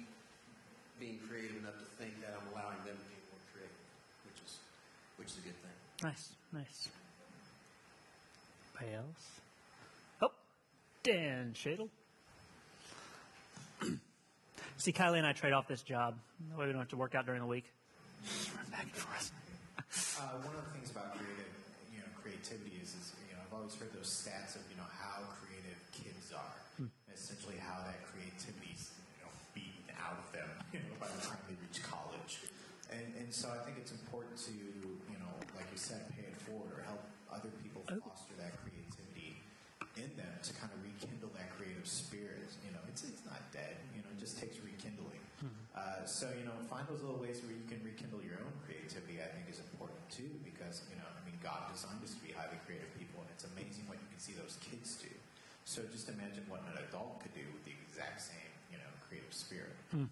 being 1.01 1.19
creative 1.29 1.57
enough 1.57 1.79
to 1.79 1.85
think 1.99 2.21
that 2.21 2.35
I'm 2.39 2.47
allowing 2.53 2.77
them 2.85 2.95
to 2.95 3.07
be 3.11 3.19
more 3.31 3.41
creative, 3.53 3.77
which 4.27 4.41
is, 4.45 4.59
which 5.17 5.29
is 5.29 5.39
a 5.39 5.41
good 5.41 5.57
thing. 5.63 5.73
Nice, 6.03 6.29
nice. 6.53 6.89
Anybody 8.81 8.97
else? 8.97 9.41
Oh, 10.23 10.33
Dan 11.03 11.55
Shadle. 11.55 11.89
See, 14.77 14.93
Kylie 14.93 15.19
and 15.19 15.27
I 15.27 15.33
trade 15.33 15.53
off 15.53 15.67
this 15.67 15.83
job. 15.83 16.15
That 16.51 16.59
way 16.59 16.67
we 16.67 16.73
don't 16.73 16.81
have 16.81 16.91
to 16.91 16.97
work 16.97 17.15
out 17.15 17.27
during 17.27 17.41
the 17.41 17.47
week. 17.47 17.65
Just 18.25 18.55
run 18.55 18.67
back 18.71 18.83
and 18.83 18.93
forth. 18.93 19.33
Uh, 19.95 20.39
one 20.43 20.55
of 20.59 20.65
the 20.65 20.71
things 20.75 20.91
about 20.91 21.15
creative, 21.15 21.47
you 21.95 21.99
know, 21.99 22.11
creativity 22.19 22.79
is, 22.83 22.99
is, 22.99 23.15
you 23.15 23.24
know, 23.24 23.24
I've 23.24 23.24
always 23.55 23.75
heard 23.79 23.95
those 23.95 24.11
stats 24.11 24.59
of, 24.59 24.63
you 24.67 24.77
know, 24.77 24.89
how 24.91 25.23
creative 25.39 25.79
kids 25.95 26.35
are, 26.35 26.59
and 26.83 26.91
essentially 27.15 27.57
how 27.63 27.87
that 27.87 28.03
creativity's, 28.11 28.91
you 29.15 29.23
know, 29.23 29.31
beaten 29.55 29.87
out 29.95 30.19
of 30.19 30.27
them, 30.35 30.51
you 30.75 30.83
know, 30.83 30.95
by 30.99 31.07
the 31.07 31.23
time 31.23 31.39
they 31.47 31.55
reach 31.63 31.79
college. 31.87 32.43
And, 32.91 33.15
and 33.19 33.31
so 33.31 33.51
I 33.51 33.63
think 33.63 33.79
it's 33.79 33.95
important 33.95 34.37
to, 34.51 34.55
you 34.55 35.19
know, 35.19 35.33
like 35.55 35.71
you 35.71 35.79
said, 35.79 36.03
pay 36.15 36.27
it 36.27 36.37
forward 36.43 36.71
or 36.75 36.83
help 36.85 37.03
other 37.31 37.51
people 37.63 37.83
foster 37.87 38.35
that 38.39 38.55
creativity 38.63 39.39
in 39.99 40.11
them 40.19 40.35
to 40.43 40.51
kind 40.59 40.71
of 40.75 40.79
rekindle 40.83 41.31
that 41.39 41.51
creative 41.55 41.87
spirit. 41.87 42.51
You 42.63 42.75
know, 42.75 42.83
it's, 42.91 43.03
it's 43.07 43.23
not 43.27 43.41
dead, 43.55 43.79
you 43.95 44.03
know, 44.03 44.11
it 44.11 44.19
just 44.19 44.39
takes 44.39 44.59
rekindling. 44.63 45.23
Uh, 45.77 46.07
so, 46.07 46.31
you 46.39 46.47
know, 46.47 46.55
find 46.71 46.87
those 46.89 47.03
little 47.05 47.21
ways 47.21 47.43
where 47.45 47.53
you 47.53 47.67
can 47.69 47.83
rekindle 47.85 48.23
your 48.25 48.41
own 48.41 48.55
creativity, 48.65 49.21
I 49.21 49.29
think 49.29 49.51
is 49.51 49.61
important 49.61 50.01
too, 50.09 50.31
because, 50.41 50.87
you 50.89 50.97
know, 50.97 51.05
I 51.05 51.21
mean, 51.27 51.37
God 51.45 51.69
designed 51.69 52.01
us 52.01 52.17
to 52.17 52.23
be 52.25 52.33
highly 52.33 52.57
creative 52.65 52.89
people, 52.97 53.04
it's 53.45 53.53
amazing 53.53 53.85
what 53.85 54.01
you 54.01 54.09
can 54.09 54.21
see 54.21 54.33
those 54.33 54.57
kids 54.65 54.97
do. 54.97 55.13
So 55.65 55.83
just 55.93 56.09
imagine 56.09 56.45
what 56.49 56.65
an 56.73 56.81
adult 56.89 57.21
could 57.21 57.35
do 57.37 57.45
with 57.53 57.65
the 57.69 57.77
exact 57.85 58.21
same, 58.21 58.53
you 58.73 58.81
know, 58.81 58.89
creative 59.05 59.33
spirit. 59.33 59.77
Hmm. 59.93 60.09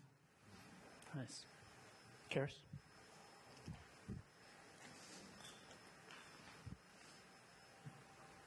Nice. 1.17 1.45
Karis? 2.29 2.57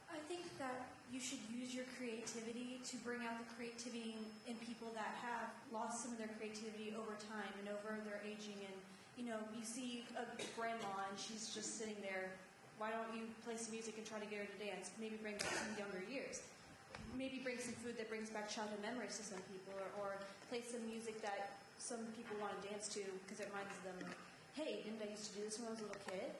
I 0.10 0.22
think 0.30 0.46
that 0.62 0.90
you 1.14 1.22
should 1.22 1.42
use 1.50 1.74
your 1.74 1.86
creativity 1.98 2.82
to 2.86 2.96
bring 3.02 3.26
out 3.26 3.38
the 3.42 3.50
creativity 3.58 4.18
in, 4.18 4.54
in 4.54 4.56
people 4.66 4.90
that 4.94 5.18
have 5.22 5.50
lost 5.74 6.06
some 6.06 6.14
of 6.14 6.18
their 6.18 6.34
creativity 6.38 6.94
over 6.94 7.18
time 7.30 7.54
and 7.62 7.70
over 7.70 8.02
their 8.06 8.22
aging. 8.26 8.62
And 8.62 8.78
you 9.18 9.30
know, 9.30 9.38
you 9.54 9.66
see 9.66 10.06
a 10.18 10.26
grandma 10.58 11.10
and 11.10 11.18
she's 11.18 11.54
just 11.54 11.78
sitting 11.78 11.98
there. 12.02 12.34
Why 12.78 12.92
don't 12.92 13.08
you 13.16 13.32
play 13.48 13.56
some 13.56 13.72
music 13.72 13.96
and 13.96 14.06
try 14.06 14.20
to 14.20 14.28
get 14.28 14.44
her 14.44 14.50
to 14.50 14.60
dance? 14.60 14.92
Maybe 15.00 15.16
bring 15.22 15.40
back 15.40 15.56
some 15.56 15.74
younger 15.80 16.04
years. 16.12 16.44
Maybe 17.16 17.40
bring 17.40 17.60
some 17.60 17.76
food 17.80 17.96
that 17.96 18.12
brings 18.12 18.28
back 18.30 18.52
childhood 18.52 18.84
memories 18.84 19.16
to 19.20 19.24
some 19.24 19.40
people, 19.48 19.80
or, 19.80 19.88
or 20.04 20.10
play 20.52 20.60
some 20.60 20.84
music 20.84 21.24
that 21.24 21.56
some 21.80 22.04
people 22.20 22.36
want 22.44 22.52
to 22.60 22.62
dance 22.68 22.92
to 22.98 23.04
because 23.24 23.40
it 23.40 23.48
reminds 23.52 23.76
them, 23.88 23.96
hey, 24.60 24.84
didn't 24.84 25.00
I 25.00 25.12
used 25.12 25.32
to 25.32 25.40
do 25.40 25.48
this 25.48 25.56
when 25.60 25.70
I 25.70 25.72
was 25.76 25.82
a 25.84 25.88
little 25.88 26.04
kid? 26.08 26.32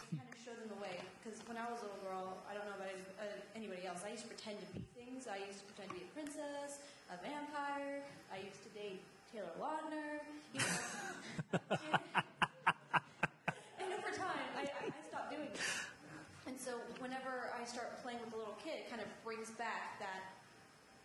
kind 0.00 0.28
of 0.28 0.40
show 0.40 0.54
them 0.56 0.68
the 0.72 0.80
way. 0.80 0.96
Because 1.20 1.40
when 1.44 1.56
I 1.60 1.68
was 1.68 1.80
a 1.80 1.88
little 1.88 2.04
girl, 2.04 2.40
I 2.48 2.56
don't 2.56 2.64
know 2.68 2.76
about 2.76 2.92
uh, 3.20 3.56
anybody 3.56 3.84
else. 3.88 4.04
I 4.04 4.12
used 4.12 4.24
to 4.24 4.30
pretend 4.32 4.60
to 4.60 4.68
be 4.72 4.84
things. 4.96 5.28
I 5.28 5.40
used 5.44 5.64
to 5.64 5.66
pretend 5.72 5.92
to 5.92 5.96
be 5.96 6.04
a 6.04 6.12
princess, 6.16 6.80
a 7.12 7.16
vampire. 7.20 8.04
I 8.32 8.44
used 8.44 8.60
to 8.64 8.70
date 8.76 9.00
Taylor 9.32 9.52
Lautner. 9.60 10.20
You 10.54 10.60
know. 10.60 10.78
and 13.80 13.88
over 13.96 14.12
time, 14.12 14.48
I, 14.56 14.64
I 14.68 14.92
I 14.92 15.00
stopped 15.08 15.32
doing 15.32 15.48
it. 15.48 15.60
And 16.46 16.56
so 16.60 16.78
whenever 17.00 17.50
I 17.56 17.64
start 17.64 17.98
playing 18.04 18.20
with 18.24 18.32
a 18.34 18.38
little 18.38 18.58
kid, 18.62 18.77
it 18.88 18.96
kind 18.96 19.04
of 19.04 19.12
brings 19.20 19.52
back 19.60 20.00
that, 20.00 20.32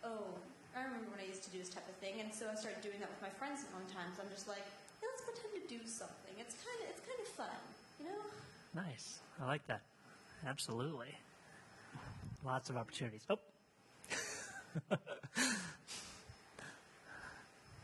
oh, 0.04 0.32
I 0.72 0.88
remember 0.88 1.12
when 1.12 1.20
I 1.20 1.28
used 1.28 1.44
to 1.44 1.50
do 1.50 1.58
this 1.58 1.68
type 1.68 1.84
of 1.84 1.94
thing. 2.00 2.24
And 2.24 2.32
so 2.32 2.48
I 2.50 2.56
started 2.56 2.80
doing 2.80 2.96
that 3.00 3.10
with 3.12 3.20
my 3.20 3.28
friends 3.36 3.60
sometimes. 3.60 4.16
I'm 4.16 4.32
just 4.32 4.48
like, 4.48 4.64
hey, 5.00 5.06
let's 5.12 5.20
pretend 5.20 5.52
to 5.52 5.60
do 5.68 5.84
something. 5.84 6.32
It's 6.40 6.56
kind 6.64 6.80
of, 6.80 6.88
it's 6.88 7.04
kind 7.04 7.20
of 7.20 7.28
fun, 7.36 7.60
you 8.00 8.08
know? 8.08 8.24
Nice. 8.88 9.20
I 9.36 9.44
like 9.44 9.68
that. 9.68 9.84
Absolutely. 10.48 11.12
Lots 12.42 12.70
of 12.70 12.78
opportunities. 12.78 13.20
Oh. 13.28 13.38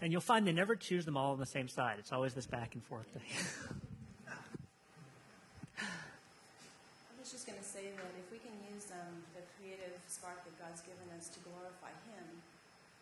and 0.01 0.13
you'll 0.13 0.23
find 0.23 0.47
they 0.47 0.53
never 0.53 0.77
choose 0.77 1.05
them 1.05 1.17
all 1.17 1.33
on 1.33 1.39
the 1.39 1.47
same 1.47 1.69
side. 1.69 1.97
It's 1.99 2.13
always 2.13 2.33
this 2.33 2.47
back 2.47 2.75
and 2.75 2.83
forth 2.85 3.07
thing. 3.13 3.23
I 5.79 5.83
was 7.21 7.31
just 7.31 7.47
going 7.47 7.59
to 7.59 7.65
say 7.65 7.91
that 7.95 8.13
if 8.19 8.33
we 8.33 8.39
can 8.39 8.53
use 8.75 8.87
um, 8.93 9.23
the 9.37 9.40
creative 9.61 9.93
spark 10.09 10.41
that 10.49 10.57
God's 10.57 10.81
given 10.81 11.05
us 11.13 11.29
to 11.37 11.39
glorify 11.45 11.93
Him, 12.09 12.41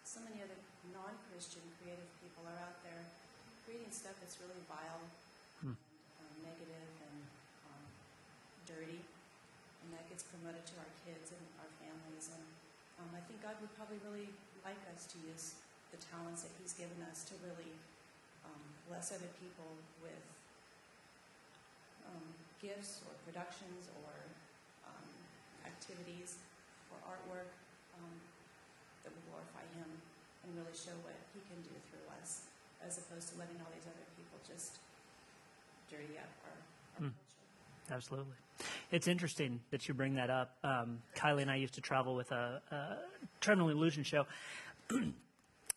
so 0.02 0.18
many 0.26 0.42
other 0.42 0.58
non-Christian 0.90 1.62
creative 1.78 2.10
people 2.18 2.42
are 2.50 2.58
out 2.58 2.82
there 2.82 3.06
creating 3.62 3.94
stuff 3.94 4.18
that's 4.18 4.40
really 4.42 4.58
vile, 4.66 5.04
and, 5.62 5.76
um, 5.76 6.34
negative, 6.42 6.90
and 7.04 7.18
um, 7.68 7.84
dirty, 8.66 8.98
and 9.84 9.88
that 9.94 10.02
gets 10.10 10.26
promoted 10.26 10.64
to 10.66 10.74
our 10.82 10.90
kids 11.06 11.30
and 11.30 11.44
our 11.62 11.70
families. 11.78 12.32
And 12.32 12.44
um, 12.98 13.10
I 13.14 13.22
think 13.28 13.38
God 13.44 13.54
would 13.62 13.70
probably 13.78 14.00
really 14.02 14.32
like 14.66 14.80
us 14.96 15.06
to 15.14 15.16
use 15.20 15.60
the 15.94 16.00
talents 16.00 16.42
that 16.48 16.52
He's 16.58 16.74
given 16.74 16.98
us 17.06 17.28
to 17.30 17.36
really 17.44 17.76
um, 18.42 18.64
bless 18.90 19.12
other 19.12 19.28
people 19.38 19.68
with 20.00 20.24
um, 22.08 22.24
gifts 22.58 23.04
or 23.04 23.12
productions 23.28 23.92
or 24.00 24.10
um, 24.88 25.06
activities 25.68 26.40
or 26.92 26.98
artwork 27.06 27.50
um, 27.98 28.14
that 29.04 29.10
will 29.12 29.24
glorify 29.30 29.64
Him 29.76 29.88
and 30.44 30.48
really 30.56 30.74
show 30.74 30.94
what 31.04 31.16
He 31.34 31.40
can 31.46 31.58
do 31.62 31.74
through 31.90 32.06
us, 32.20 32.48
as 32.84 32.98
opposed 32.98 33.32
to 33.32 33.34
letting 33.38 33.56
all 33.60 33.70
these 33.74 33.86
other 33.86 34.06
people 34.16 34.38
just 34.46 34.78
dirty 35.90 36.18
up 36.18 36.30
our, 36.44 36.56
our 36.98 37.10
culture. 37.10 37.14
Absolutely. 37.90 38.36
It's 38.90 39.08
interesting 39.08 39.60
that 39.70 39.88
you 39.88 39.94
bring 39.94 40.14
that 40.16 40.30
up. 40.30 40.56
Um, 40.64 41.00
Kylie 41.16 41.42
and 41.42 41.50
I 41.50 41.56
used 41.56 41.74
to 41.74 41.80
travel 41.80 42.14
with 42.14 42.32
a, 42.32 42.60
a 42.70 42.96
traveling 43.40 43.76
illusion 43.76 44.04
show. 44.04 44.26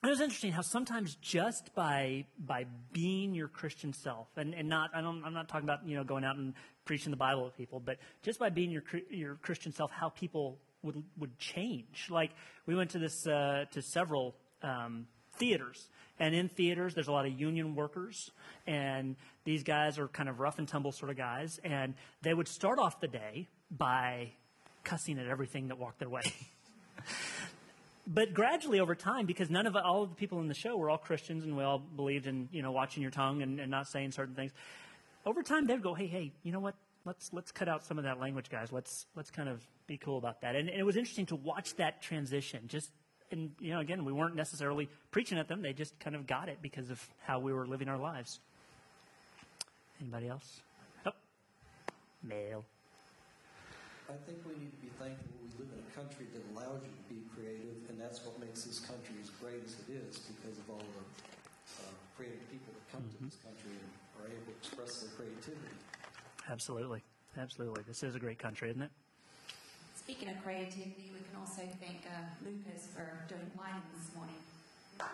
It 0.03 0.07
was 0.07 0.19
interesting 0.19 0.51
how 0.51 0.61
sometimes 0.63 1.13
just 1.21 1.75
by 1.75 2.25
by 2.39 2.65
being 2.91 3.35
your 3.35 3.47
Christian 3.47 3.93
self, 3.93 4.29
and, 4.35 4.55
and 4.55 4.67
not 4.67 4.89
I 4.95 5.01
don't, 5.01 5.23
I'm 5.23 5.35
not 5.35 5.47
talking 5.47 5.69
about 5.69 5.87
you 5.87 5.95
know 5.95 6.03
going 6.03 6.23
out 6.23 6.37
and 6.37 6.55
preaching 6.85 7.11
the 7.11 7.17
Bible 7.17 7.45
to 7.45 7.55
people, 7.55 7.79
but 7.79 7.99
just 8.23 8.39
by 8.39 8.49
being 8.49 8.71
your 8.71 8.83
your 9.11 9.35
Christian 9.35 9.71
self, 9.71 9.91
how 9.91 10.09
people 10.09 10.57
would 10.83 11.03
would 11.17 11.37
change. 11.37 12.07
Like 12.09 12.31
we 12.65 12.75
went 12.75 12.91
to 12.91 12.99
this 12.99 13.25
uh, 13.27 13.65
to 13.71 13.81
several 13.81 14.35
um, 14.63 15.07
theaters, 15.37 15.89
and 16.19 16.35
in 16.35 16.49
theaters 16.49 16.93
there's 16.93 17.07
a 17.07 17.11
lot 17.11 17.25
of 17.25 17.39
union 17.39 17.75
workers, 17.75 18.31
and 18.67 19.15
these 19.43 19.63
guys 19.63 19.97
are 19.99 20.07
kind 20.07 20.29
of 20.29 20.39
rough 20.39 20.59
and 20.59 20.67
tumble 20.67 20.91
sort 20.91 21.11
of 21.11 21.17
guys, 21.17 21.59
and 21.63 21.93
they 22.21 22.33
would 22.33 22.47
start 22.47 22.79
off 22.79 22.99
the 22.99 23.07
day 23.07 23.47
by 23.69 24.31
cussing 24.83 25.19
at 25.19 25.27
everything 25.27 25.67
that 25.67 25.77
walked 25.77 25.99
their 25.99 26.09
way. 26.09 26.21
but 28.07 28.33
gradually 28.33 28.79
over 28.79 28.95
time, 28.95 29.25
because 29.25 29.49
none 29.49 29.67
of 29.67 29.75
all 29.75 30.03
of 30.03 30.09
the 30.09 30.15
people 30.15 30.39
in 30.41 30.47
the 30.47 30.53
show 30.53 30.75
were 30.75 30.89
all 30.89 30.97
Christians 30.97 31.43
and 31.43 31.55
we 31.55 31.63
all 31.63 31.79
believed 31.79 32.27
in 32.27 32.49
you 32.51 32.61
know 32.61 32.71
watching 32.71 33.01
your 33.01 33.11
tongue 33.11 33.41
and, 33.41 33.59
and 33.59 33.71
not 33.71 33.87
saying 33.87 34.11
certain 34.11 34.35
things. 34.35 34.51
Over 35.25 35.43
time, 35.43 35.67
they'd 35.67 35.83
go, 35.83 35.93
"Hey, 35.93 36.07
hey, 36.07 36.31
you 36.43 36.51
know 36.51 36.59
what? 36.59 36.75
Let's 37.03 37.33
let's 37.33 37.51
cut 37.51 37.67
out 37.67 37.83
some 37.83 37.97
of 37.97 38.03
that 38.03 38.19
language, 38.19 38.49
guys. 38.49 38.71
Let's 38.71 39.07
let's 39.15 39.31
kind 39.31 39.49
of 39.49 39.61
be 39.87 39.97
cool 39.97 40.17
about 40.17 40.41
that." 40.41 40.55
And, 40.55 40.69
and 40.69 40.79
it 40.79 40.83
was 40.83 40.97
interesting 40.97 41.25
to 41.27 41.35
watch 41.35 41.75
that 41.75 42.01
transition. 42.01 42.67
Just 42.67 42.91
and 43.31 43.51
you 43.59 43.71
know, 43.71 43.79
again, 43.79 44.05
we 44.05 44.13
weren't 44.13 44.35
necessarily 44.35 44.89
preaching 45.09 45.39
at 45.39 45.47
them; 45.47 45.61
they 45.61 45.73
just 45.73 45.99
kind 45.99 46.15
of 46.15 46.27
got 46.27 46.49
it 46.49 46.59
because 46.61 46.91
of 46.91 47.01
how 47.25 47.39
we 47.39 47.53
were 47.53 47.65
living 47.65 47.89
our 47.89 47.97
lives. 47.97 48.39
Anybody 49.99 50.27
else? 50.27 50.61
Oh, 51.05 51.11
male. 52.23 52.65
I 54.09 54.13
think 54.27 54.43
we 54.43 54.57
need 54.59 54.73
to 54.75 54.81
be 54.83 54.91
thankful 54.99 55.29
we 55.39 55.47
live 55.55 55.71
in 55.71 55.79
a 55.79 55.91
country 55.95 56.27
that 56.35 56.43
allows 56.51 56.83
you 56.83 56.91
to 56.91 57.05
be 57.07 57.23
creative, 57.31 57.79
and 57.87 57.95
that's 57.95 58.25
what 58.27 58.35
makes 58.43 58.67
this 58.67 58.81
country 58.81 59.15
as 59.23 59.29
great 59.39 59.63
as 59.63 59.79
it 59.87 59.89
is 59.93 60.19
because 60.35 60.57
of 60.59 60.67
all 60.69 60.83
the 60.83 61.05
uh, 61.79 61.93
creative 62.17 62.43
people 62.51 62.75
that 62.75 62.85
come 62.91 63.05
to 63.07 63.17
this 63.23 63.39
country 63.39 63.71
and 63.71 63.89
are 64.19 64.27
able 64.27 64.51
to 64.51 64.55
express 64.59 64.99
their 64.99 65.13
creativity. 65.15 65.73
Absolutely, 66.49 67.03
absolutely. 67.37 67.83
This 67.87 68.03
is 68.03 68.15
a 68.15 68.19
great 68.19 68.39
country, 68.39 68.69
isn't 68.69 68.81
it? 68.81 68.91
Speaking 69.95 70.29
of 70.29 70.43
creativity, 70.43 71.11
we 71.13 71.19
can 71.19 71.39
also 71.39 71.61
thank 71.79 72.01
uh, 72.05 72.21
Lucas 72.43 72.87
for 72.93 73.07
doing 73.27 73.49
lighting 73.57 73.81
this 73.97 74.13
morning. 74.15 74.35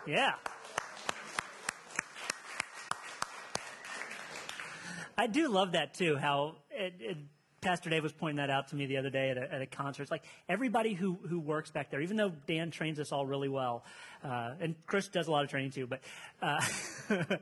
Yeah. 0.06 0.34
I 5.18 5.28
do 5.28 5.50
love 5.50 5.74
that 5.74 5.94
too. 5.94 6.16
How 6.16 6.56
it, 6.72 6.94
it, 7.00 7.18
Pastor 7.62 7.90
Dave 7.90 8.04
was 8.04 8.14
pointing 8.14 8.38
that 8.38 8.50
out 8.50 8.70
to 8.70 8.76
me 8.76 8.86
the 8.86 8.98
other 8.98 9.10
day 9.10 9.30
at 9.30 9.38
a, 9.38 9.54
at 9.54 9.62
a 9.62 9.66
concert. 9.66 10.04
It's 10.04 10.12
like 10.12 10.24
everybody 10.48 10.94
who 10.94 11.18
who 11.28 11.40
works 11.40 11.72
back 11.72 11.90
there, 11.90 12.02
even 12.02 12.18
though 12.18 12.32
Dan 12.46 12.72
trains 12.72 13.00
us 13.00 13.12
all 13.12 13.26
really 13.26 13.50
well, 13.50 13.84
uh, 14.24 14.54
and 14.60 14.76
Chris 14.86 15.08
does 15.08 15.28
a 15.28 15.32
lot 15.32 15.44
of 15.44 15.50
training 15.50 15.72
too, 15.72 15.88
but. 15.88 16.02
Uh, 16.42 16.60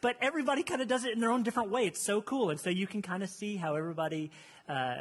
but 0.00 0.16
everybody 0.20 0.62
kind 0.62 0.80
of 0.80 0.88
does 0.88 1.04
it 1.04 1.12
in 1.12 1.20
their 1.20 1.30
own 1.30 1.42
different 1.42 1.70
way. 1.70 1.82
It's 1.86 2.04
so 2.04 2.22
cool, 2.22 2.50
and 2.50 2.60
so 2.60 2.70
you 2.70 2.86
can 2.86 3.02
kind 3.02 3.22
of 3.22 3.30
see 3.30 3.56
how 3.56 3.76
everybody 3.76 4.30
uh, 4.68 4.96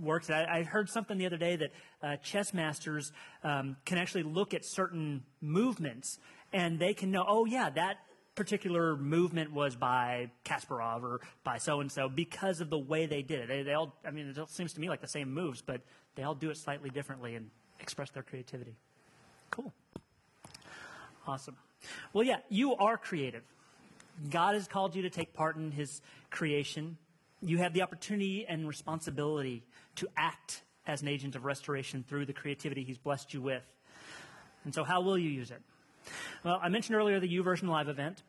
works. 0.00 0.30
I, 0.30 0.44
I, 0.44 0.62
heard 0.62 0.88
something 0.88 1.18
the 1.18 1.26
other 1.26 1.36
day 1.36 1.56
that 1.56 1.70
uh, 2.02 2.16
chess 2.16 2.54
masters 2.54 3.12
um, 3.44 3.76
can 3.84 3.98
actually 3.98 4.22
look 4.22 4.54
at 4.54 4.64
certain 4.64 5.22
movements, 5.40 6.18
and 6.52 6.78
they 6.78 6.94
can 6.94 7.10
know, 7.10 7.24
oh 7.26 7.44
yeah, 7.44 7.68
that 7.70 7.98
particular 8.34 8.96
movement 8.96 9.52
was 9.52 9.76
by 9.76 10.30
Kasparov 10.44 11.02
or 11.02 11.20
by 11.44 11.58
so 11.58 11.80
and 11.80 11.92
so 11.92 12.08
because 12.08 12.60
of 12.60 12.70
the 12.70 12.78
way 12.78 13.06
they 13.06 13.22
did 13.22 13.40
it. 13.40 13.48
They, 13.48 13.62
they 13.62 13.74
all, 13.74 13.94
I 14.06 14.10
mean, 14.10 14.28
it 14.28 14.38
all 14.38 14.46
seems 14.46 14.72
to 14.74 14.80
me 14.80 14.88
like 14.88 15.02
the 15.02 15.08
same 15.08 15.32
moves, 15.32 15.60
but 15.60 15.82
they 16.14 16.22
all 16.22 16.34
do 16.34 16.50
it 16.50 16.56
slightly 16.56 16.90
differently 16.90 17.34
and 17.34 17.50
express 17.80 18.10
their 18.10 18.22
creativity. 18.22 18.76
Cool. 19.50 19.72
Awesome. 21.26 21.56
Well, 22.12 22.24
yeah, 22.24 22.38
you 22.48 22.74
are 22.76 22.96
creative. 22.96 23.42
God 24.30 24.54
has 24.54 24.66
called 24.66 24.94
you 24.94 25.02
to 25.02 25.10
take 25.10 25.32
part 25.32 25.56
in 25.56 25.70
His 25.70 26.00
creation. 26.30 26.96
You 27.40 27.58
have 27.58 27.72
the 27.72 27.82
opportunity 27.82 28.46
and 28.46 28.66
responsibility 28.68 29.64
to 29.96 30.08
act 30.16 30.62
as 30.86 31.02
an 31.02 31.08
agent 31.08 31.36
of 31.36 31.44
restoration 31.44 32.04
through 32.08 32.26
the 32.26 32.32
creativity 32.32 32.84
He's 32.84 32.98
blessed 32.98 33.34
you 33.34 33.42
with. 33.42 33.64
And 34.64 34.74
so, 34.74 34.84
how 34.84 35.00
will 35.00 35.18
you 35.18 35.30
use 35.30 35.50
it? 35.50 35.60
Well, 36.44 36.58
I 36.62 36.68
mentioned 36.68 36.96
earlier 36.96 37.20
the 37.20 37.28
YouVersion 37.28 37.68
Live 37.68 37.88
event. 37.88 38.22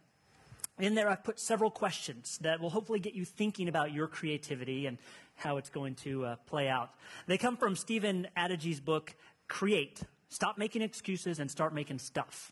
In 0.80 0.96
there, 0.96 1.08
I've 1.08 1.24
put 1.24 1.39
several 1.39 1.69
questions 1.69 2.39
that 2.41 2.60
will 2.60 2.72
hopefully 2.72 3.00
get 3.00 3.13
you 3.13 3.26
thinking 3.26 3.67
about 3.67 3.91
your 3.93 4.08
creativity 4.08 4.88
and 4.88 4.98
how 5.36 5.58
it's 5.58 5.69
going 5.69 5.96
to 5.96 6.26
uh, 6.26 6.36
play 6.48 6.67
out. 6.67 6.89
They 7.28 7.38
come 7.38 7.58
from 7.58 7.76
Stephen 7.76 8.28
Adege's 8.36 8.80
book, 8.80 9.15
Create 9.48 10.02
Stop 10.30 10.58
Making 10.58 10.82
Excuses 10.82 11.38
and 11.38 11.50
Start 11.50 11.76
Making 11.76 12.00
Stuff, 12.00 12.52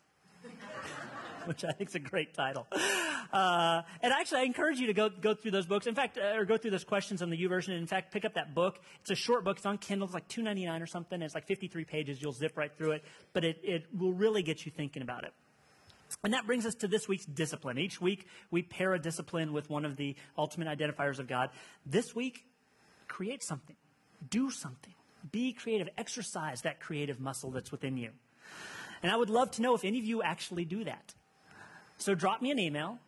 which 1.46 1.64
I 1.64 1.72
think 1.72 1.90
is 1.90 1.96
a 1.96 2.00
great 2.00 2.34
title. 2.34 2.68
Uh, 3.32 3.82
and 4.02 4.12
actually, 4.12 4.42
I 4.42 4.44
encourage 4.44 4.80
you 4.80 4.88
to 4.88 4.94
go, 4.94 5.10
go 5.10 5.34
through 5.34 5.52
those 5.52 5.66
books. 5.66 5.88
In 5.88 5.96
fact, 5.96 6.18
uh, 6.18 6.38
or 6.38 6.46
go 6.46 6.58
through 6.58 6.72
those 6.72 6.84
questions 6.84 7.22
on 7.22 7.30
the 7.30 7.38
YouVersion. 7.38 7.78
In 7.78 7.88
fact, 7.88 8.12
pick 8.12 8.26
up 8.26 8.34
that 8.34 8.54
book. 8.54 8.80
It's 9.02 9.12
a 9.12 9.16
short 9.16 9.44
book. 9.44 9.58
It's 9.58 9.66
on 9.66 9.78
Kindle. 9.78 10.06
It's 10.06 10.14
like 10.14 10.28
two 10.28 10.42
ninety 10.42 10.66
nine 10.66 10.82
or 10.82 10.88
something. 10.88 11.22
It's 11.22 11.36
like 11.36 11.48
fifty 11.48 11.68
three 11.68 11.86
pages. 11.86 12.22
You'll 12.22 12.34
zip 12.34 12.58
right 12.58 12.72
through 12.78 12.92
it, 12.94 13.04
but 13.34 13.44
it, 13.44 13.60
it 13.64 13.86
will 13.98 14.14
really 14.14 14.44
get 14.44 14.66
you 14.66 14.72
thinking 14.72 15.02
about 15.02 15.24
it. 15.24 15.34
And 16.24 16.34
that 16.34 16.46
brings 16.46 16.66
us 16.66 16.76
to 16.76 16.88
this 16.88 17.08
week's 17.08 17.26
discipline. 17.26 17.78
Each 17.78 18.02
week, 18.02 18.28
we 18.50 18.62
pair 18.62 18.94
a 18.94 19.00
discipline 19.00 19.54
with 19.54 19.70
one 19.70 19.86
of 19.86 19.96
the 19.96 20.16
ultimate 20.38 20.68
identifiers 20.68 21.20
of 21.20 21.28
God. 21.28 21.50
This 21.86 22.14
week, 22.14 22.46
create 23.08 23.44
something, 23.44 23.76
do 24.30 24.52
something, 24.52 24.94
be 25.32 25.54
creative, 25.54 25.90
exercise 25.98 26.62
that 26.64 26.80
creative 26.80 27.20
muscle 27.20 27.52
that's 27.52 27.72
within 27.72 27.98
you. 27.98 28.10
And 29.04 29.12
I 29.12 29.16
would 29.16 29.30
love 29.30 29.52
to 29.52 29.62
know 29.62 29.74
if 29.74 29.84
any 29.84 30.00
of 30.00 30.06
you 30.06 30.22
actually 30.22 30.66
do 30.66 30.84
that. 30.84 31.14
So 32.02 32.16
drop 32.16 32.42
me 32.42 32.52
an 32.52 32.60
email 32.60 33.00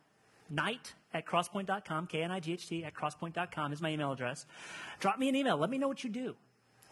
Knight 0.50 0.92
at 1.12 1.26
crosspoint.com, 1.26 2.06
K 2.06 2.22
N 2.22 2.30
I 2.30 2.40
G 2.40 2.52
H 2.52 2.68
T 2.68 2.84
at 2.84 2.94
crosspoint.com 2.94 3.72
is 3.72 3.80
my 3.80 3.90
email 3.90 4.12
address. 4.12 4.46
Drop 5.00 5.18
me 5.18 5.28
an 5.28 5.36
email. 5.36 5.56
Let 5.56 5.70
me 5.70 5.78
know 5.78 5.88
what 5.88 6.04
you 6.04 6.10
do. 6.10 6.36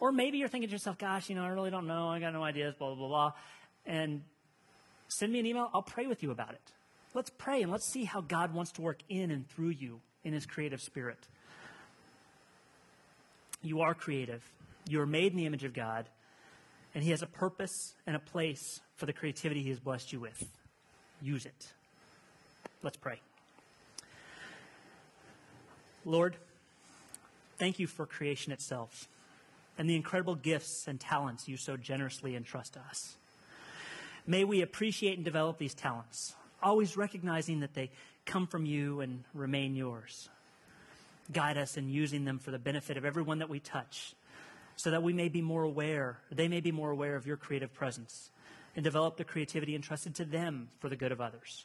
Or 0.00 0.10
maybe 0.10 0.38
you're 0.38 0.48
thinking 0.48 0.68
to 0.68 0.72
yourself, 0.72 0.98
gosh, 0.98 1.28
you 1.28 1.36
know, 1.36 1.44
I 1.44 1.48
really 1.48 1.70
don't 1.70 1.86
know. 1.86 2.08
I 2.08 2.18
got 2.18 2.32
no 2.32 2.42
ideas, 2.42 2.74
blah, 2.74 2.88
blah, 2.88 2.96
blah, 2.96 3.08
blah. 3.08 3.32
And 3.86 4.22
send 5.08 5.32
me 5.32 5.38
an 5.38 5.46
email. 5.46 5.70
I'll 5.72 5.82
pray 5.82 6.06
with 6.06 6.22
you 6.22 6.30
about 6.30 6.54
it. 6.54 6.72
Let's 7.14 7.30
pray 7.30 7.62
and 7.62 7.70
let's 7.70 7.86
see 7.86 8.04
how 8.04 8.20
God 8.20 8.54
wants 8.54 8.72
to 8.72 8.82
work 8.82 8.98
in 9.08 9.30
and 9.30 9.48
through 9.48 9.68
you 9.68 10.00
in 10.24 10.32
his 10.32 10.46
creative 10.46 10.80
spirit. 10.80 11.18
You 13.62 13.82
are 13.82 13.94
creative. 13.94 14.42
You 14.88 15.00
are 15.02 15.06
made 15.06 15.32
in 15.32 15.38
the 15.38 15.46
image 15.46 15.62
of 15.62 15.72
God. 15.72 16.08
And 16.94 17.04
he 17.04 17.10
has 17.10 17.22
a 17.22 17.26
purpose 17.26 17.94
and 18.06 18.16
a 18.16 18.18
place 18.18 18.80
for 18.96 19.06
the 19.06 19.12
creativity 19.12 19.62
he 19.62 19.70
has 19.70 19.78
blessed 19.78 20.12
you 20.12 20.20
with. 20.20 20.44
Use 21.20 21.46
it. 21.46 21.72
Let's 22.82 22.96
pray. 22.96 23.20
Lord, 26.04 26.36
thank 27.58 27.78
you 27.78 27.86
for 27.86 28.06
creation 28.06 28.52
itself 28.52 29.08
and 29.78 29.88
the 29.88 29.96
incredible 29.96 30.34
gifts 30.34 30.86
and 30.88 30.98
talents 30.98 31.48
you 31.48 31.56
so 31.56 31.76
generously 31.76 32.36
entrust 32.36 32.74
to 32.74 32.80
us. 32.80 33.16
May 34.26 34.44
we 34.44 34.62
appreciate 34.62 35.16
and 35.16 35.24
develop 35.24 35.58
these 35.58 35.74
talents, 35.74 36.34
always 36.62 36.96
recognizing 36.96 37.60
that 37.60 37.74
they 37.74 37.90
come 38.26 38.46
from 38.46 38.66
you 38.66 39.00
and 39.00 39.24
remain 39.34 39.74
yours. 39.74 40.28
Guide 41.32 41.58
us 41.58 41.76
in 41.76 41.88
using 41.88 42.24
them 42.24 42.38
for 42.38 42.50
the 42.50 42.58
benefit 42.58 42.96
of 42.96 43.04
everyone 43.04 43.38
that 43.38 43.48
we 43.48 43.60
touch, 43.60 44.14
so 44.76 44.90
that 44.90 45.02
we 45.02 45.12
may 45.12 45.28
be 45.28 45.40
more 45.40 45.62
aware, 45.62 46.18
they 46.30 46.48
may 46.48 46.60
be 46.60 46.72
more 46.72 46.90
aware 46.90 47.16
of 47.16 47.26
your 47.26 47.36
creative 47.36 47.72
presence, 47.72 48.30
and 48.74 48.84
develop 48.84 49.16
the 49.16 49.24
creativity 49.24 49.74
entrusted 49.74 50.14
to 50.16 50.24
them 50.24 50.68
for 50.80 50.88
the 50.88 50.96
good 50.96 51.12
of 51.12 51.20
others. 51.20 51.64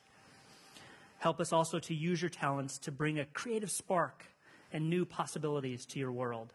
Help 1.20 1.40
us 1.40 1.52
also 1.52 1.80
to 1.80 1.94
use 1.94 2.22
your 2.22 2.30
talents 2.30 2.78
to 2.80 2.92
bring 2.92 3.20
a 3.20 3.26
creative 3.26 3.72
spark 3.72 4.26
and 4.72 4.90
new 4.90 5.06
possibilities 5.06 5.86
to 5.88 6.00
your 6.00 6.12
world, 6.12 6.54